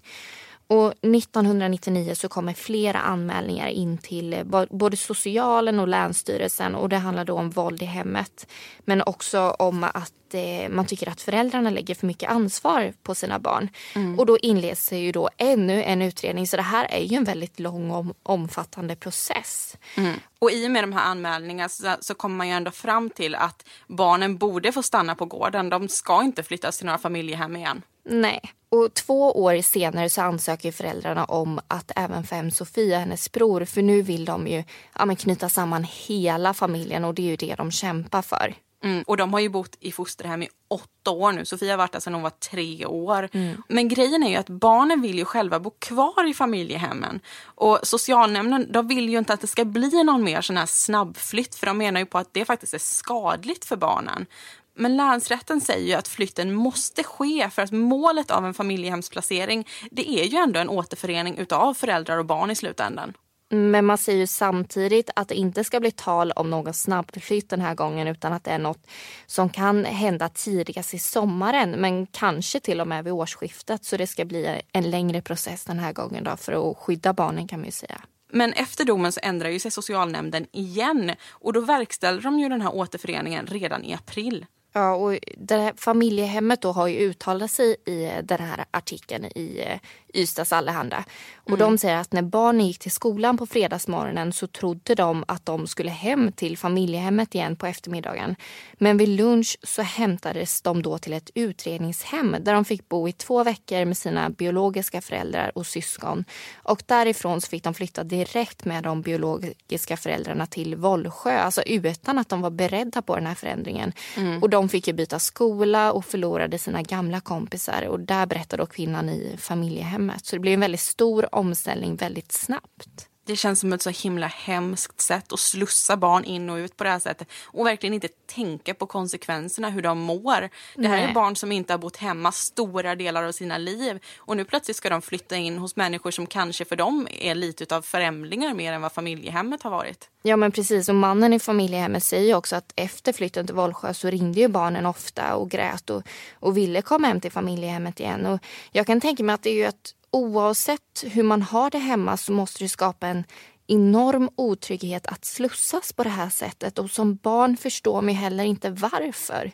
Och 0.67 0.89
1999 0.89 2.15
så 2.15 2.29
kommer 2.29 2.55
flera 2.55 2.99
anmälningar 2.99 3.69
in 3.69 3.99
till 3.99 4.33
eh, 4.33 4.67
både 4.71 4.97
socialen 4.97 5.81
och 5.81 5.89
länsstyrelsen 5.89 6.75
och 6.75 6.89
det 6.89 6.97
handlar 6.97 7.25
då 7.25 7.35
om 7.35 7.51
våld 7.51 7.83
i 7.83 7.85
hemmet. 7.85 8.47
Men 8.85 9.03
också 9.03 9.41
om 9.41 9.85
att 9.85 10.35
eh, 10.35 10.69
man 10.71 10.87
tycker 10.87 11.09
att 11.09 11.21
föräldrarna 11.21 11.71
lägger 11.71 11.95
för 11.95 12.07
mycket 12.07 12.31
ansvar 12.31 12.93
på 13.03 13.15
sina 13.15 13.39
barn. 13.39 13.69
Mm. 13.95 14.19
Och 14.19 14.27
då 14.27 14.39
inleds 14.39 14.93
ju 14.93 15.13
då 15.13 15.31
ännu 15.39 15.83
en 15.83 16.03
utredning 16.03 16.47
så 16.47 16.57
det 16.57 16.63
här 16.63 16.85
är 16.91 17.05
ju 17.05 17.17
en 17.17 17.25
väldigt 17.25 17.61
lång 17.61 17.91
och 17.91 18.07
omfattande 18.23 18.97
process. 18.97 19.77
Mm. 19.97 20.15
Och 20.43 20.53
i 20.53 20.67
och 20.67 20.71
med 20.71 20.83
de 20.83 20.93
här 20.93 21.05
anmälningarna 21.05 21.69
så, 21.69 21.97
så 22.01 22.15
kommer 22.15 22.37
man 22.37 22.49
ju 22.49 22.53
ändå 22.53 22.71
fram 22.71 23.11
till 23.11 23.35
att 23.35 23.65
barnen 23.87 24.37
borde 24.39 24.73
få 24.73 24.83
stanna 24.83 25.15
på 25.15 25.25
gården. 25.25 25.71
De 25.71 25.89
ska 25.89 26.23
inte 26.23 26.43
flyttas 26.43 26.77
till 26.77 26.87
några 26.87 26.99
familjehem 26.99 27.57
igen. 27.57 27.83
Nej. 28.05 28.41
Och 28.69 28.95
två 28.95 29.43
år 29.43 29.63
senare 29.63 30.11
så 30.11 30.23
ansöker 30.23 30.73
föräldrarna 30.73 31.25
om 31.25 31.61
att 31.69 31.93
även 31.97 32.25
få 32.25 32.35
hem 32.35 32.51
Sofia, 32.51 32.99
hennes 32.99 33.33
bror. 33.33 33.65
För 33.65 33.83
nu 33.83 34.03
vill 34.03 34.25
de 34.25 34.47
ju 34.47 34.65
ja, 34.99 35.17
knyta 35.17 35.49
samman 35.49 35.87
hela 36.07 36.55
familjen 36.55 37.05
och 37.05 37.15
det 37.15 37.23
är 37.23 37.27
ju 37.27 37.37
det 37.37 37.55
de 37.55 37.71
kämpar 37.71 38.23
för. 38.23 38.55
Mm, 38.83 39.03
och 39.07 39.17
de 39.17 39.33
har 39.33 39.41
ju 39.41 39.49
bott 39.49 39.77
i 39.81 39.93
fosterhem 39.93 40.43
i 40.43 40.49
åtta 40.69 41.11
år 41.11 41.33
nu. 41.33 41.45
Sofia 41.45 41.73
har 41.73 41.79
varit 41.79 41.93
där 41.93 42.01
sedan 42.01 42.15
hon 42.15 42.23
var 42.23 42.31
tre 42.31 42.87
år. 42.87 43.29
Mm. 43.33 43.63
Men 43.69 43.89
grejen 43.89 44.23
är 44.23 44.31
ju 44.31 44.37
att 44.37 44.49
barnen 44.49 45.01
vill 45.01 45.19
ju 45.19 45.25
själva 45.25 45.61
bo 45.61 45.71
kvar 45.71 46.31
i 46.31 46.35
familjehemmen. 46.35 47.21
Och 47.45 47.79
socialnämnden 47.83 48.73
de 48.73 48.89
vill 48.89 49.09
ju 49.09 49.19
inte 49.19 49.33
att 49.33 49.41
det 49.41 49.47
ska 49.47 49.65
bli 49.65 50.05
någon 50.05 50.25
mer 50.25 50.41
sån 50.41 50.57
här 50.57 50.67
snabbflytt 50.67 51.55
för 51.55 51.67
de 51.67 51.79
menar 51.79 52.01
ju 52.01 52.07
på 52.07 52.19
att 52.19 52.35
det 52.35 52.45
faktiskt 52.45 52.75
är 52.75 52.79
skadligt 52.79 53.65
för 53.65 53.77
barnen. 53.77 54.27
Men 54.75 54.97
länsrätten 54.97 55.61
säger 55.61 55.87
ju 55.87 55.95
att 55.95 56.09
flytten 56.09 56.55
måste 56.55 57.05
ske 57.05 57.51
för 57.51 57.63
att 57.63 57.71
målet 57.71 58.31
av 58.31 58.47
en 58.47 58.55
familjehemsplacering 58.55 59.69
det 59.91 60.11
är 60.11 60.25
ju 60.25 60.37
ändå 60.39 60.61
en 60.61 60.69
återförening 60.69 61.39
utav 61.39 61.75
föräldrar 61.75 62.19
och 62.19 62.27
barn 62.27 62.51
i 62.51 62.55
slutändan. 62.55 63.13
Men 63.55 63.87
man 63.87 63.99
säger 63.99 64.19
ju 64.19 64.27
samtidigt 64.27 65.11
att 65.17 65.29
det 65.29 65.35
inte 65.35 65.65
ska 65.65 65.81
bli 65.81 65.91
tal 65.91 66.33
om 66.33 66.51
någon 66.51 66.75
snabbflytt 66.75 67.51
den 67.51 67.61
här 67.61 67.75
gången 67.75 68.09
utan 68.09 68.33
att 68.33 68.45
det 68.45 68.51
är 68.51 68.59
något 68.59 68.87
som 69.27 69.49
kan 69.49 69.85
hända 69.85 70.29
tidigast 70.29 70.95
i 70.95 70.99
sommaren 70.99 71.71
men 71.71 72.07
kanske 72.07 72.61
till 72.61 72.81
och 72.81 72.89
med 72.89 73.05
vid 73.05 73.13
årsskiftet. 73.13 73.85
Så 73.85 73.97
det 73.97 74.07
ska 74.07 74.25
bli 74.25 74.61
en 74.73 74.91
längre 74.91 75.23
process 75.23 75.65
den 75.65 75.79
här 75.79 75.93
gången 75.93 76.25
då 76.25 76.37
för 76.37 76.71
att 76.71 76.79
skydda 76.79 77.13
barnen 77.13 77.49
kan 77.49 77.61
man 77.61 77.67
ju 77.67 77.73
säga. 77.73 78.01
Men 78.33 78.53
efter 78.53 78.85
domen 78.85 79.13
så 79.13 79.21
ändrar 79.23 79.49
ju 79.49 79.59
sig 79.59 79.71
socialnämnden 79.71 80.47
igen 80.53 81.13
och 81.31 81.53
då 81.53 81.61
verkställer 81.61 82.23
de 82.23 82.39
ju 82.39 82.49
den 82.49 82.61
här 82.61 82.75
återföreningen 82.75 83.47
redan 83.47 83.85
i 83.85 83.95
april. 83.95 84.47
Ja, 84.73 84.95
och 84.95 85.19
det 85.37 85.57
här 85.57 85.73
familjehemmet 85.77 86.63
då 86.63 86.73
har 86.73 86.87
ju 86.87 86.99
uttalat 86.99 87.51
sig 87.51 87.77
i 87.87 88.11
den 88.23 88.41
här 88.41 88.65
artikeln 88.71 89.25
i 89.25 89.65
eh, 89.67 89.79
Ystads 90.15 90.53
Allehanda. 90.53 91.05
Och 91.37 91.49
mm. 91.49 91.59
de 91.59 91.79
säger 91.79 91.97
att 91.97 92.13
när 92.13 92.23
barnen 92.23 92.67
gick 92.67 92.79
till 92.79 92.91
skolan 92.91 93.39
på 93.39 93.47
fredagsmorgonen 93.47 94.33
så 94.33 94.47
trodde 94.47 94.95
de 94.95 95.25
att 95.29 95.47
de 95.47 95.67
skulle 95.67 95.91
hem 95.91 96.33
till 96.33 96.59
familjehemmet 96.59 97.35
igen 97.35 97.57
på 97.57 97.67
eftermiddagen. 97.67 98.37
Men 98.75 98.97
vid 98.97 99.09
lunch 99.09 99.59
så 99.63 99.83
hämtades 99.83 100.63
de 100.63 100.83
då 100.83 100.99
till 100.99 101.13
ett 101.13 101.31
utredningshem 101.35 102.37
där 102.41 102.55
de 102.55 102.65
fick 102.65 102.89
bo 102.89 103.09
i 103.09 103.13
två 103.13 103.45
veckor 103.45 103.85
med 103.85 103.97
sina 103.97 104.31
biologiska 104.31 105.01
föräldrar 105.01 105.53
och 105.55 105.67
syskon. 105.67 106.25
Och 106.55 106.83
därifrån 106.87 107.41
så 107.41 107.49
fick 107.49 107.65
de 107.65 107.75
flytta 107.75 108.05
direkt 108.05 108.65
med 108.65 108.85
de 108.85 109.03
biologiska 109.03 109.97
föräldrarna 109.97 110.47
till 110.47 110.77
Vollsjö, 110.77 111.39
alltså 111.39 111.63
utan 111.63 112.19
att 112.19 112.29
de 112.29 112.41
var 112.41 112.51
beredda 112.51 113.03
på 113.03 113.17
den 113.17 113.27
här 113.27 113.35
förändringen. 113.35 113.93
Mm. 114.17 114.43
Och 114.43 114.51
de 114.51 114.62
fick 114.69 114.87
ju 114.87 114.93
byta 114.93 115.19
skola 115.19 115.93
och 115.93 116.05
förlorade 116.05 116.59
sina 116.59 116.83
gamla 116.83 117.21
kompisar 117.21 117.87
och 117.89 118.01
där 118.01 118.27
berättar 118.27 118.59
då 118.59 118.67
kvinnan 118.67 119.09
i 119.09 119.37
familjehemmet. 119.39 120.27
Så 120.27 120.37
det 120.37 120.41
blev 120.41 120.55
en 120.55 120.61
väldigt 120.61 120.81
stor 120.81 121.35
omställning 121.35 121.97
väldigt 121.97 122.33
snabbt. 122.33 123.09
Det 123.25 123.37
känns 123.37 123.61
som 123.61 123.73
ett 123.73 123.83
så 123.83 123.91
himla 123.91 124.27
hemskt 124.27 125.01
sätt 125.01 125.33
att 125.33 125.41
slussa 125.41 125.97
barn 125.97 126.25
in 126.25 126.51
och 126.51 126.57
ut 126.57 126.77
på 126.77 126.85
det 126.85 126.91
här 126.91 126.99
sättet 126.99 127.29
och 127.45 127.67
verkligen 127.67 127.95
inte 127.95 128.09
tänka 128.27 128.75
på 128.75 128.87
konsekvenserna, 128.87 129.71
hur 129.71 129.83
de 129.83 129.99
mår. 129.99 130.49
Det 130.77 130.89
här 130.89 130.97
Nej. 130.97 131.11
är 131.11 131.15
barn 131.15 131.37
som 131.37 131.53
inte 131.53 131.73
har 131.73 131.79
bott 131.79 131.97
hemma 131.97 132.33
stora 132.33 132.95
delar 132.95 133.25
av 133.25 133.33
sina 133.33 133.59
liv 133.59 133.99
och 134.17 134.37
nu 134.37 134.45
plötsligt 134.45 134.77
ska 134.77 134.91
de 134.91 135.03
flytta 135.03 135.37
in 135.37 135.59
hos 135.59 135.77
människor 135.77 136.11
som 136.11 136.27
kanske 136.27 136.65
för 136.65 136.77
dem 136.77 137.09
är 137.11 137.35
lite 137.35 137.77
av 137.77 137.83
främlingar 137.83 138.55
mer 138.55 138.73
än 138.73 138.83
vad 138.83 138.93
familjehemmet 138.93 139.63
har 139.63 139.71
varit. 139.71 140.09
Ja 140.23 140.37
men 140.37 140.53
precis 140.53 140.89
och 140.89 140.95
mannen 140.95 141.33
i 141.33 141.39
familjehemmet 141.39 142.05
säger 142.05 142.35
också 142.35 142.57
att 142.57 142.73
efter 142.77 143.13
flytten 143.13 143.47
till 143.47 143.55
Vollsjö 143.55 143.95
så 143.95 144.11
ringde 144.11 144.41
ju 144.41 144.49
barnen 144.49 144.87
ofta 144.87 145.35
och 145.35 145.51
grät 145.51 145.91
och, 145.91 146.03
och 146.33 146.57
ville 146.57 146.83
komma 146.83 147.09
hem 147.09 147.21
till 147.21 147.33
familjehemmet 147.33 148.01
igen. 148.01 148.27
Och 148.27 148.41
jag 148.73 148.87
kan 148.87 149.01
tänka 149.01 149.25
mig 149.25 149.35
att 149.35 149.43
det 149.43 149.51
är 149.51 149.55
ju 149.55 149.65
ett 149.65 149.95
oavsett 150.13 151.05
hur 151.05 151.23
man 151.23 151.43
har 151.43 151.71
det 151.71 151.79
hemma 151.79 152.17
så 152.17 152.33
måste 152.33 152.65
det 152.65 152.69
skapa 152.69 153.07
en 153.07 153.25
enorm 153.67 154.31
otrygghet 154.37 155.07
att 155.07 155.25
slussas 155.25 155.93
på 155.93 156.03
det 156.03 156.11
här 156.11 156.31
sättet 156.31 156.79
och 156.79 156.91
som 156.91 157.17
barn 157.17 157.57
förstår 157.57 158.03
man 158.03 158.15
heller 158.15 158.45
inte 158.45 158.71
varför. 158.71 159.53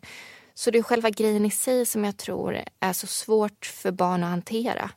Så 0.54 0.70
det 0.70 0.78
är 0.78 0.82
själva 0.82 1.10
grejen 1.10 1.44
i 1.44 1.50
sig 1.50 1.86
som 1.86 2.04
jag 2.04 2.16
tror 2.16 2.62
är 2.80 2.92
så 2.92 3.06
svårt 3.06 3.66
för 3.66 3.90
barn 3.90 4.22
att 4.22 4.30
hantera. 4.30 4.90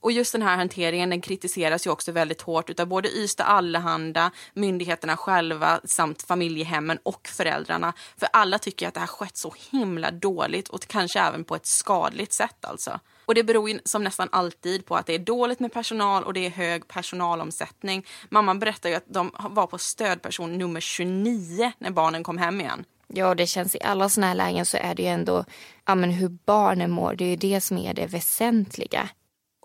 Och 0.00 0.12
just 0.12 0.32
den 0.32 0.42
här 0.42 0.56
hanteringen 0.56 1.10
den 1.10 1.20
kritiseras 1.20 1.86
ju 1.86 1.90
också 1.90 2.12
väldigt 2.12 2.42
hårt 2.42 2.80
av 2.80 2.86
både 2.86 3.08
Ystad 3.08 3.44
Allehanda, 3.44 4.30
myndigheterna 4.54 5.16
själva 5.16 5.80
samt 5.84 6.22
familjehemmen 6.22 6.98
och 7.02 7.28
föräldrarna. 7.28 7.92
För 8.16 8.28
alla 8.32 8.58
tycker 8.58 8.88
att 8.88 8.94
det 8.94 9.00
här 9.00 9.06
skett 9.06 9.36
så 9.36 9.54
himla 9.70 10.10
dåligt 10.10 10.68
och 10.68 10.86
kanske 10.86 11.20
även 11.20 11.44
på 11.44 11.56
ett 11.56 11.66
skadligt 11.66 12.32
sätt 12.32 12.64
alltså. 12.64 13.00
Och 13.26 13.34
det 13.34 13.44
beror 13.44 13.70
ju 13.70 13.78
som 13.84 14.04
nästan 14.04 14.28
alltid 14.32 14.86
på 14.86 14.96
att 14.96 15.06
det 15.06 15.14
är 15.14 15.18
dåligt 15.18 15.60
med 15.60 15.72
personal 15.72 16.24
och 16.24 16.32
det 16.32 16.46
är 16.46 16.50
hög 16.50 16.88
personalomsättning. 16.88 18.06
Mamman 18.28 18.58
berättar 18.58 18.88
ju 18.88 18.94
att 18.94 19.06
de 19.06 19.30
var 19.38 19.66
på 19.66 19.78
stödperson 19.78 20.58
nummer 20.58 20.80
29 20.80 21.72
när 21.78 21.90
barnen 21.90 22.22
kom 22.22 22.38
hem 22.38 22.60
igen. 22.60 22.84
Ja, 23.08 23.34
det 23.34 23.46
känns 23.46 23.74
i 23.74 23.78
alla 23.80 24.08
såna 24.08 24.26
här 24.26 24.34
lägen 24.34 24.66
så 24.66 24.76
är 24.76 24.94
det 24.94 25.02
ju 25.02 25.08
ändå 25.08 25.44
ja, 25.84 25.94
men 25.94 26.10
hur 26.10 26.28
barnen 26.28 26.90
mår. 26.90 27.14
Det 27.14 27.24
är 27.24 27.28
ju 27.28 27.36
det 27.36 27.60
som 27.60 27.78
är 27.78 27.94
det 27.94 28.06
väsentliga. 28.06 29.08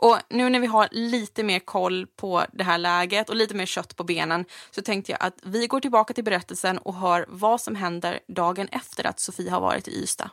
Och 0.01 0.17
nu 0.29 0.49
när 0.49 0.59
vi 0.59 0.67
har 0.67 0.87
lite 0.91 1.43
mer 1.43 1.59
koll 1.59 2.07
på 2.15 2.43
det 2.53 2.63
här 2.63 2.77
läget 2.77 3.29
och 3.29 3.35
lite 3.35 3.55
mer 3.55 3.65
kött 3.65 3.95
på 3.95 4.03
benen 4.03 4.45
så 4.71 4.81
tänkte 4.81 5.11
jag 5.11 5.23
att 5.23 5.39
vi 5.43 5.67
går 5.67 5.79
tillbaka 5.79 6.13
till 6.13 6.23
berättelsen 6.23 6.77
och 6.77 6.95
hör 6.95 7.25
vad 7.29 7.61
som 7.61 7.75
händer 7.75 8.19
dagen 8.27 8.67
efter 8.71 9.07
att 9.07 9.19
Sofie 9.19 9.51
har 9.51 9.61
varit 9.61 9.87
i 9.87 10.03
Ystad. 10.03 10.29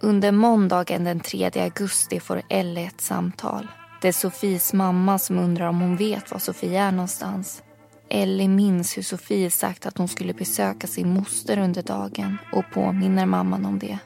Under 0.00 0.32
måndagen 0.32 1.04
den 1.04 1.20
3 1.20 1.50
augusti 1.54 2.20
får 2.20 2.42
Ellie 2.48 2.86
ett 2.86 3.00
samtal. 3.00 3.68
Det 4.00 4.08
är 4.08 4.12
Sofies 4.12 4.72
mamma 4.72 5.18
som 5.18 5.38
undrar 5.38 5.68
om 5.68 5.80
hon 5.80 5.96
vet 5.96 6.30
var 6.30 6.38
Sofie 6.38 6.80
är 6.80 6.92
någonstans. 6.92 7.62
Ellie 8.10 8.48
minns 8.48 8.96
hur 8.96 9.02
Sofie 9.02 9.50
sagt 9.50 9.86
att 9.86 9.98
hon 9.98 10.08
skulle 10.08 10.34
besöka 10.34 10.86
sin 10.86 11.14
moster 11.14 11.58
under 11.58 11.82
dagen 11.82 12.38
och 12.52 12.64
påminner 12.72 13.26
mamman 13.26 13.66
om 13.66 13.78
det. 13.78 13.98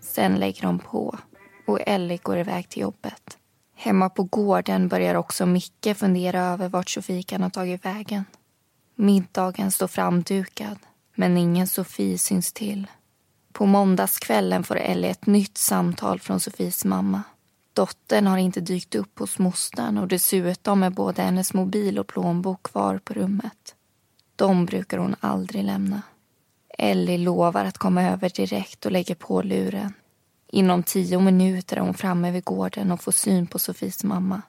Sen 0.00 0.34
lägger 0.34 0.62
de 0.62 0.78
på 0.78 1.18
och 1.66 1.80
Ellie 1.86 2.18
går 2.22 2.38
iväg 2.38 2.68
till 2.68 2.82
jobbet. 2.82 3.38
Hemma 3.76 4.08
på 4.08 4.22
gården 4.22 4.88
börjar 4.88 5.14
också 5.14 5.46
Micke 5.46 5.96
fundera 5.96 6.40
över 6.40 6.68
vart 6.68 6.90
Sofie 6.90 7.22
kan 7.22 7.42
ha 7.42 7.50
tagit 7.50 7.84
vägen. 7.84 8.24
Middagen 8.94 9.70
står 9.70 9.86
framdukad, 9.86 10.78
men 11.14 11.36
ingen 11.36 11.66
Sofie 11.66 12.18
syns 12.18 12.52
till. 12.52 12.86
På 13.52 13.66
måndagskvällen 13.66 14.64
får 14.64 14.76
Ellie 14.76 15.10
ett 15.10 15.26
nytt 15.26 15.58
samtal 15.58 16.20
från 16.20 16.40
Sofies 16.40 16.84
mamma. 16.84 17.22
Dottern 17.72 18.26
har 18.26 18.38
inte 18.38 18.60
dykt 18.60 18.94
upp 18.94 19.18
hos 19.18 19.38
mostern 19.38 19.98
och 19.98 20.08
dessutom 20.08 20.82
är 20.82 20.90
både 20.90 21.22
hennes 21.22 21.54
mobil 21.54 21.98
och 21.98 22.06
plånbok 22.06 22.62
kvar 22.62 22.98
på 22.98 23.14
rummet. 23.14 23.74
De 24.36 24.66
brukar 24.66 24.98
hon 24.98 25.16
aldrig 25.20 25.64
lämna. 25.64 26.02
Ellie 26.78 27.18
lovar 27.18 27.64
att 27.64 27.78
komma 27.78 28.02
över 28.02 28.28
direkt 28.28 28.86
och 28.86 28.92
lägger 28.92 29.14
på 29.14 29.42
luren. 29.42 29.92
Inom 30.52 30.82
tio 30.82 31.20
minuter 31.20 31.76
är 31.76 31.80
hon 31.80 31.94
framme 31.94 32.30
vid 32.30 32.44
gården 32.44 32.92
och 32.92 33.02
får 33.02 33.12
syn 33.12 33.46
på 33.46 33.58
Sofies 33.58 34.04
mamma. 34.04 34.42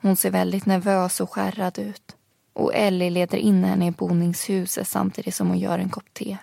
Hon 0.00 0.16
ser 0.16 0.30
väldigt 0.30 0.66
nervös 0.66 1.20
och 1.20 1.30
skärrad 1.30 1.78
ut. 1.78 2.16
Och 2.52 2.74
Ellie 2.74 3.10
leder 3.10 3.38
in 3.38 3.64
henne 3.64 3.86
i 3.86 3.90
boningshuset 3.90 4.88
samtidigt 4.88 5.34
som 5.34 5.48
hon 5.48 5.58
gör 5.58 5.78
en 5.78 5.88
kopp 5.88 6.14
te. 6.14 6.38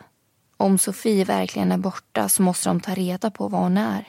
Om 0.65 0.77
Sofie 0.77 1.25
verkligen 1.25 1.72
är 1.72 1.77
borta 1.77 2.29
så 2.29 2.41
måste 2.41 2.69
de 2.69 2.79
ta 2.79 2.93
reda 2.93 3.31
på 3.31 3.48
var 3.48 3.60
hon 3.60 3.77
är. 3.77 4.07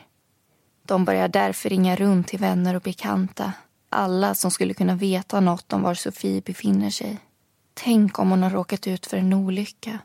De 0.86 1.04
börjar 1.04 1.28
därför 1.28 1.68
ringa 1.68 1.96
runt 1.96 2.28
till 2.28 2.38
vänner 2.38 2.74
och 2.74 2.82
bekanta. 2.82 3.52
Alla 3.88 4.34
som 4.34 4.50
skulle 4.50 4.74
kunna 4.74 4.94
veta 4.94 5.40
något 5.40 5.72
om 5.72 5.82
var 5.82 5.94
Sofie 5.94 6.40
befinner 6.40 6.90
sig. 6.90 7.18
Tänk 7.74 8.18
om 8.18 8.30
hon 8.30 8.42
har 8.42 8.50
råkat 8.50 8.86
ut 8.86 9.06
för 9.06 9.16
en 9.16 9.32
olycka. 9.32 9.98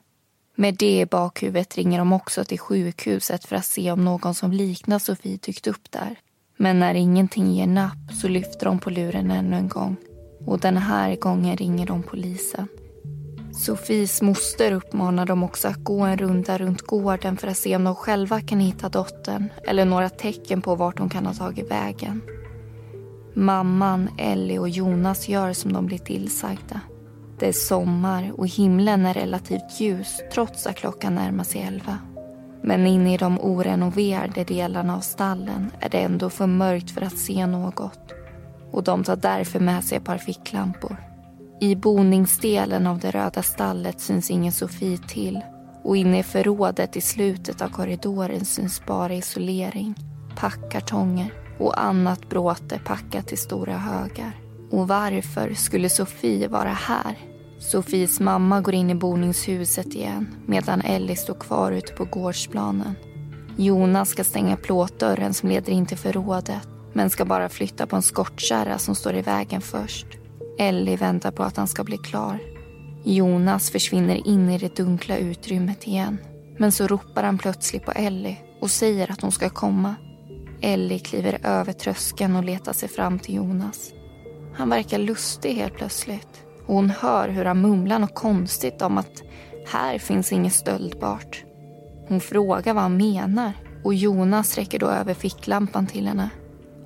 Med 0.56 0.76
det 0.76 1.00
i 1.00 1.06
bakhuvudet 1.06 1.78
ringer 1.78 2.00
de 2.00 2.14
också 2.14 2.44
till 2.44 2.60
sjukhuset 2.60 3.46
för 3.46 3.56
att 3.56 3.66
se 3.66 3.92
om 3.92 4.06
någon 4.06 4.34
som 4.34 4.52
liknar 4.52 5.00
Sofie 5.00 5.40
dykt 5.42 5.68
upp 5.68 5.92
där. 5.92 6.16
Men 6.58 6.80
när 6.80 6.94
ingenting 6.94 7.52
ger 7.52 7.68
napp 7.68 8.14
så 8.22 8.28
lyfter 8.28 8.66
de 8.66 8.80
på 8.80 8.90
luren 8.90 9.32
ännu 9.32 9.56
en 9.56 9.70
gång. 9.70 9.96
Och 10.46 10.60
den 10.60 10.78
här 10.78 11.16
gången 11.16 11.58
ringer 11.58 11.86
de 11.86 12.04
polisen. 12.04 12.68
Sofies 13.62 14.22
moster 14.22 14.72
uppmanar 14.72 15.26
dem 15.26 15.44
också 15.44 15.68
att 15.68 15.84
gå 15.84 16.02
en 16.02 16.18
runda 16.18 16.58
runt 16.58 16.82
gården 16.82 17.38
för 17.38 17.48
att 17.48 17.58
se 17.58 17.76
om 17.76 17.84
de 17.84 17.96
själva 17.96 18.42
kan 18.42 18.60
hitta 18.60 18.90
dottern 18.90 19.50
eller 19.68 19.86
några 19.86 20.10
tecken 20.10 20.62
på 20.62 20.76
vart 20.76 21.00
hon 21.00 21.10
kan 21.10 21.26
ha 21.26 21.34
tagit 21.34 21.72
vägen. 21.72 22.22
Mamman, 23.34 24.10
Ellie 24.18 24.60
och 24.60 24.70
Jonas 24.70 25.30
gör 25.30 25.54
som 25.54 25.74
de 25.74 25.86
blir 25.86 25.98
tillsagda. 25.98 26.82
Det 27.40 27.48
är 27.48 27.54
sommar 27.54 28.32
och 28.38 28.48
himlen 28.48 29.06
är 29.06 29.14
relativt 29.14 29.80
ljus 29.80 30.22
trots 30.34 30.68
att 30.68 30.76
klockan 30.76 31.16
närmar 31.16 31.44
sig 31.44 31.62
elva. 31.62 31.98
Men 32.64 32.88
inne 32.88 33.14
i 33.14 33.18
de 33.18 33.40
orenoverade 33.40 34.44
delarna 34.44 34.96
av 34.96 35.02
stallen 35.02 35.72
är 35.80 35.90
det 35.90 36.00
ändå 36.00 36.30
för 36.30 36.48
mörkt 36.48 36.92
för 36.92 37.02
att 37.02 37.18
se 37.18 37.46
något. 37.46 38.14
Och 38.72 38.84
de 38.84 39.04
tar 39.04 39.16
därför 39.16 39.60
med 39.60 39.84
sig 39.84 39.98
ett 39.98 40.06
par 40.06 40.18
ficklampor. 40.18 41.11
I 41.64 41.76
boningsdelen 41.76 42.88
av 42.88 43.00
det 43.00 43.12
röda 43.12 43.44
stallet 43.44 44.02
syns 44.02 44.32
ingen 44.32 44.52
Sofie 44.52 44.98
till 44.98 45.40
och 45.84 45.98
inne 45.98 46.20
i 46.20 46.24
förrådet 46.24 46.96
i 46.96 47.02
slutet 47.02 47.62
av 47.62 47.70
korridoren 47.70 48.46
syns 48.46 48.86
bara 48.86 49.14
isolering, 49.14 49.96
packkartonger 50.36 51.34
och 51.60 51.82
annat 51.82 52.30
bråte 52.30 52.80
packat 52.86 53.32
i 53.32 53.38
stora 53.38 53.78
högar. 53.78 54.32
Och 54.72 54.88
varför 54.88 55.54
skulle 55.54 55.90
Sofie 55.90 56.48
vara 56.48 56.74
här? 56.74 57.18
Sofies 57.60 58.20
mamma 58.20 58.62
går 58.62 58.74
in 58.74 58.90
i 58.90 58.96
boningshuset 58.96 59.96
igen 59.96 60.28
medan 60.46 60.82
Ellie 60.82 61.16
står 61.16 61.36
kvar 61.36 61.72
ute 61.72 61.94
på 61.94 62.06
gårdsplanen. 62.06 62.96
Jonas 63.58 64.10
ska 64.10 64.24
stänga 64.24 64.58
plåtdörren 64.58 65.34
som 65.34 65.50
leder 65.50 65.74
in 65.74 65.86
till 65.86 65.98
förrådet 65.98 66.68
men 66.94 67.10
ska 67.10 67.26
bara 67.26 67.50
flytta 67.50 67.88
på 67.88 67.96
en 67.96 68.02
skottkärra 68.02 68.78
som 68.78 68.96
står 68.96 69.16
i 69.16 69.22
vägen 69.22 69.62
först. 69.62 70.21
Ellie 70.60 70.96
väntar 70.96 71.32
på 71.32 71.44
att 71.44 71.58
han 71.58 71.68
ska 71.68 71.84
bli 71.84 71.98
klar. 71.98 72.40
Jonas 73.04 73.72
försvinner 73.72 74.28
in 74.28 74.50
i 74.50 74.58
det 74.58 74.76
dunkla 74.76 75.18
utrymmet 75.18 75.88
igen. 75.88 76.18
Men 76.58 76.72
så 76.72 76.88
ropar 76.88 77.24
han 77.24 77.38
plötsligt 77.38 77.86
på 77.86 77.92
Ellie 77.92 78.38
och 78.62 78.72
säger 78.72 79.12
att 79.12 79.22
hon 79.22 79.32
ska 79.32 79.50
komma. 79.50 79.96
Ellie 80.62 81.00
kliver 81.00 81.40
över 81.44 81.74
tröskeln 81.74 82.36
och 82.36 82.44
letar 82.44 82.74
sig 82.74 82.90
fram 82.90 83.20
till 83.20 83.36
Jonas. 83.36 83.92
Han 84.54 84.70
verkar 84.70 85.00
lustig 85.00 85.54
helt 85.54 85.74
plötsligt. 85.74 86.46
Och 86.68 86.76
hon 86.76 86.90
hör 86.90 87.30
hur 87.30 87.46
han 87.46 87.62
mumlar 87.62 88.00
något 88.00 88.16
konstigt 88.16 88.82
om 88.82 88.98
att 88.98 89.24
här 89.68 89.98
finns 89.98 90.32
inget 90.32 90.54
stöldbart. 90.54 91.44
Hon 92.08 92.20
frågar 92.20 92.74
vad 92.74 92.84
han 92.84 92.98
menar 92.98 93.54
och 93.84 93.94
Jonas 93.94 94.58
räcker 94.58 94.80
då 94.80 94.88
över 94.88 95.14
ficklampan 95.14 95.88
till 95.88 96.08
henne. 96.08 96.30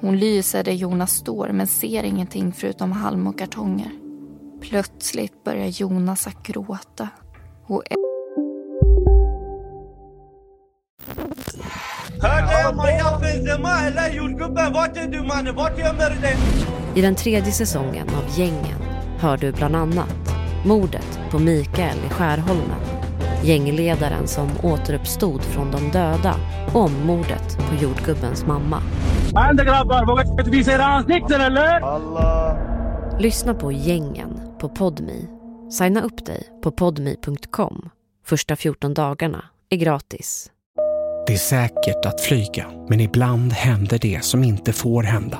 Hon 0.02 0.18
lyser 0.18 0.64
där 0.64 0.72
Jonas 0.72 1.12
står 1.12 1.50
men 1.50 1.68
ser 1.68 2.04
ingenting 2.04 2.52
förutom 2.52 2.92
halm 2.92 3.28
och 3.28 3.40
kartonger. 3.40 3.92
Plötsligt 4.62 5.44
börjar 5.44 5.68
Jonas 5.68 6.28
att 6.28 6.44
gråta. 6.44 7.10
Och 7.68 7.84
I 16.96 17.02
den 17.02 17.16
tredje 17.16 17.52
säsongen 17.52 18.08
av 18.10 18.40
Gängen 18.40 18.82
hör 19.20 19.38
du 19.38 19.52
bland 19.52 19.76
annat 19.76 20.36
mordet 20.66 21.20
på 21.32 21.40
Mikael 21.40 21.98
i 22.08 22.10
Skärholmen, 22.10 22.80
gängledaren 23.44 24.28
som 24.28 24.50
återuppstod 24.64 25.42
från 25.42 25.72
de 25.72 25.92
döda 25.92 26.36
och 26.74 26.92
mordet 26.92 27.58
på 27.58 27.84
jordgubbens 27.84 28.46
mamma. 28.46 28.82
Lyssna 33.20 33.54
på 33.54 33.72
Gängen 33.72 34.40
på 34.60 34.70
Podmi. 34.70 35.28
Signa 35.72 36.02
upp 36.02 36.26
dig 36.26 36.44
på 36.64 36.72
podmi.com. 36.72 37.90
Första 38.26 38.56
14 38.56 38.94
dagarna 38.94 39.46
är 39.70 39.78
gratis. 39.78 40.52
Det 41.28 41.34
är 41.34 41.38
säkert 41.38 42.06
att 42.06 42.22
flyga, 42.22 42.66
men 42.90 43.00
ibland 43.00 43.54
händer 43.54 44.00
det 44.02 44.24
som 44.24 44.44
inte 44.44 44.74
får 44.74 45.04
hända. 45.04 45.40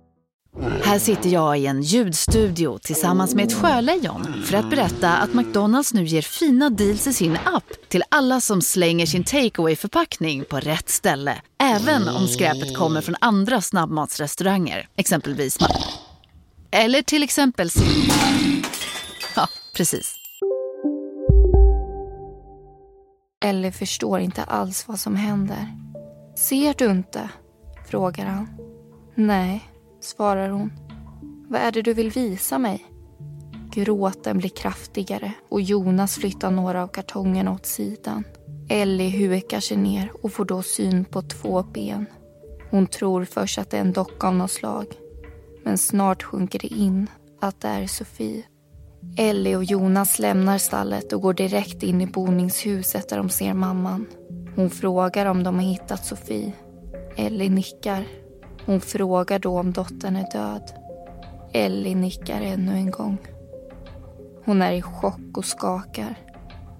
Här 0.91 0.99
sitter 0.99 1.29
jag 1.29 1.59
i 1.59 1.65
en 1.65 1.81
ljudstudio 1.81 2.77
tillsammans 2.77 3.35
med 3.35 3.45
ett 3.45 3.53
sjölejon 3.53 4.43
för 4.43 4.57
att 4.57 4.69
berätta 4.69 5.17
att 5.17 5.33
McDonalds 5.33 5.93
nu 5.93 6.03
ger 6.03 6.21
fina 6.21 6.69
deals 6.69 7.07
i 7.07 7.13
sin 7.13 7.37
app 7.45 7.63
till 7.87 8.03
alla 8.09 8.41
som 8.41 8.61
slänger 8.61 9.05
sin 9.05 9.23
takeaway 9.23 9.75
förpackning 9.75 10.43
på 10.49 10.59
rätt 10.59 10.89
ställe. 10.89 11.41
Även 11.63 12.07
om 12.07 12.27
skräpet 12.27 12.77
kommer 12.77 13.01
från 13.01 13.15
andra 13.21 13.61
snabbmatsrestauranger, 13.61 14.87
exempelvis 14.95 15.57
Eller 16.71 17.01
till 17.01 17.23
exempel 17.23 17.69
Ja, 19.35 19.47
precis. 19.75 20.15
Ellie 23.45 23.71
förstår 23.71 24.19
inte 24.19 24.43
alls 24.43 24.87
vad 24.87 24.99
som 24.99 25.15
händer. 25.15 25.67
Ser 26.37 26.73
du 26.77 26.91
inte? 26.91 27.29
frågar 27.89 28.25
han. 28.25 28.47
Nej, 29.15 29.67
svarar 30.01 30.49
hon. 30.49 30.80
Vad 31.51 31.61
är 31.61 31.71
det 31.71 31.81
du 31.81 31.93
vill 31.93 32.09
visa 32.09 32.57
mig? 32.57 32.85
Gråten 33.71 34.37
blir 34.37 34.49
kraftigare 34.49 35.33
och 35.49 35.61
Jonas 35.61 36.15
flyttar 36.15 36.51
några 36.51 36.83
av 36.83 36.87
kartongerna 36.87 37.51
åt 37.51 37.65
sidan. 37.65 38.23
Ellie 38.69 39.09
hukar 39.09 39.59
sig 39.59 39.77
ner 39.77 40.11
och 40.23 40.31
får 40.33 40.45
då 40.45 40.61
syn 40.61 41.05
på 41.05 41.21
två 41.21 41.63
ben. 41.63 42.05
Hon 42.69 42.87
tror 42.87 43.25
först 43.25 43.57
att 43.57 43.69
det 43.69 43.77
är 43.77 43.81
en 43.81 43.93
docka 43.93 44.27
av 44.27 44.35
något 44.35 44.51
slag. 44.51 44.85
Men 45.63 45.77
snart 45.77 46.23
sjunker 46.23 46.59
det 46.59 46.67
in 46.67 47.07
att 47.41 47.61
det 47.61 47.67
är 47.67 47.87
Sofie. 47.87 48.43
Ellie 49.17 49.55
och 49.55 49.63
Jonas 49.63 50.19
lämnar 50.19 50.57
stallet 50.57 51.13
och 51.13 51.21
går 51.21 51.33
direkt 51.33 51.83
in 51.83 52.01
i 52.01 52.07
boningshuset 52.07 53.09
där 53.09 53.17
de 53.17 53.29
ser 53.29 53.53
mamman. 53.53 54.05
Hon 54.55 54.69
frågar 54.69 55.25
om 55.25 55.43
de 55.43 55.55
har 55.55 55.65
hittat 55.65 56.05
Sofie. 56.05 56.53
Ellie 57.15 57.49
nickar. 57.49 58.07
Hon 58.65 58.81
frågar 58.81 59.39
då 59.39 59.59
om 59.59 59.71
dottern 59.71 60.15
är 60.15 60.31
död. 60.31 60.80
Ellie 61.53 61.95
nickar 61.95 62.41
ännu 62.41 62.71
en 62.71 62.91
gång. 62.91 63.17
Hon 64.45 64.61
är 64.61 64.71
i 64.71 64.81
chock 64.81 65.37
och 65.37 65.45
skakar. 65.45 66.15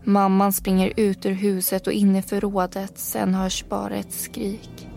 Mamman 0.03 0.53
springer 0.53 0.93
ut 0.97 1.25
ur 1.25 1.31
huset 1.31 1.88
och 1.88 1.93
in 1.93 2.15
i 2.15 2.21
förrådet. 2.21 2.97
Sen 2.97 3.34
hörs 3.34 3.65
bara 3.69 3.95
ett 3.95 4.13
skrik. 4.13 4.88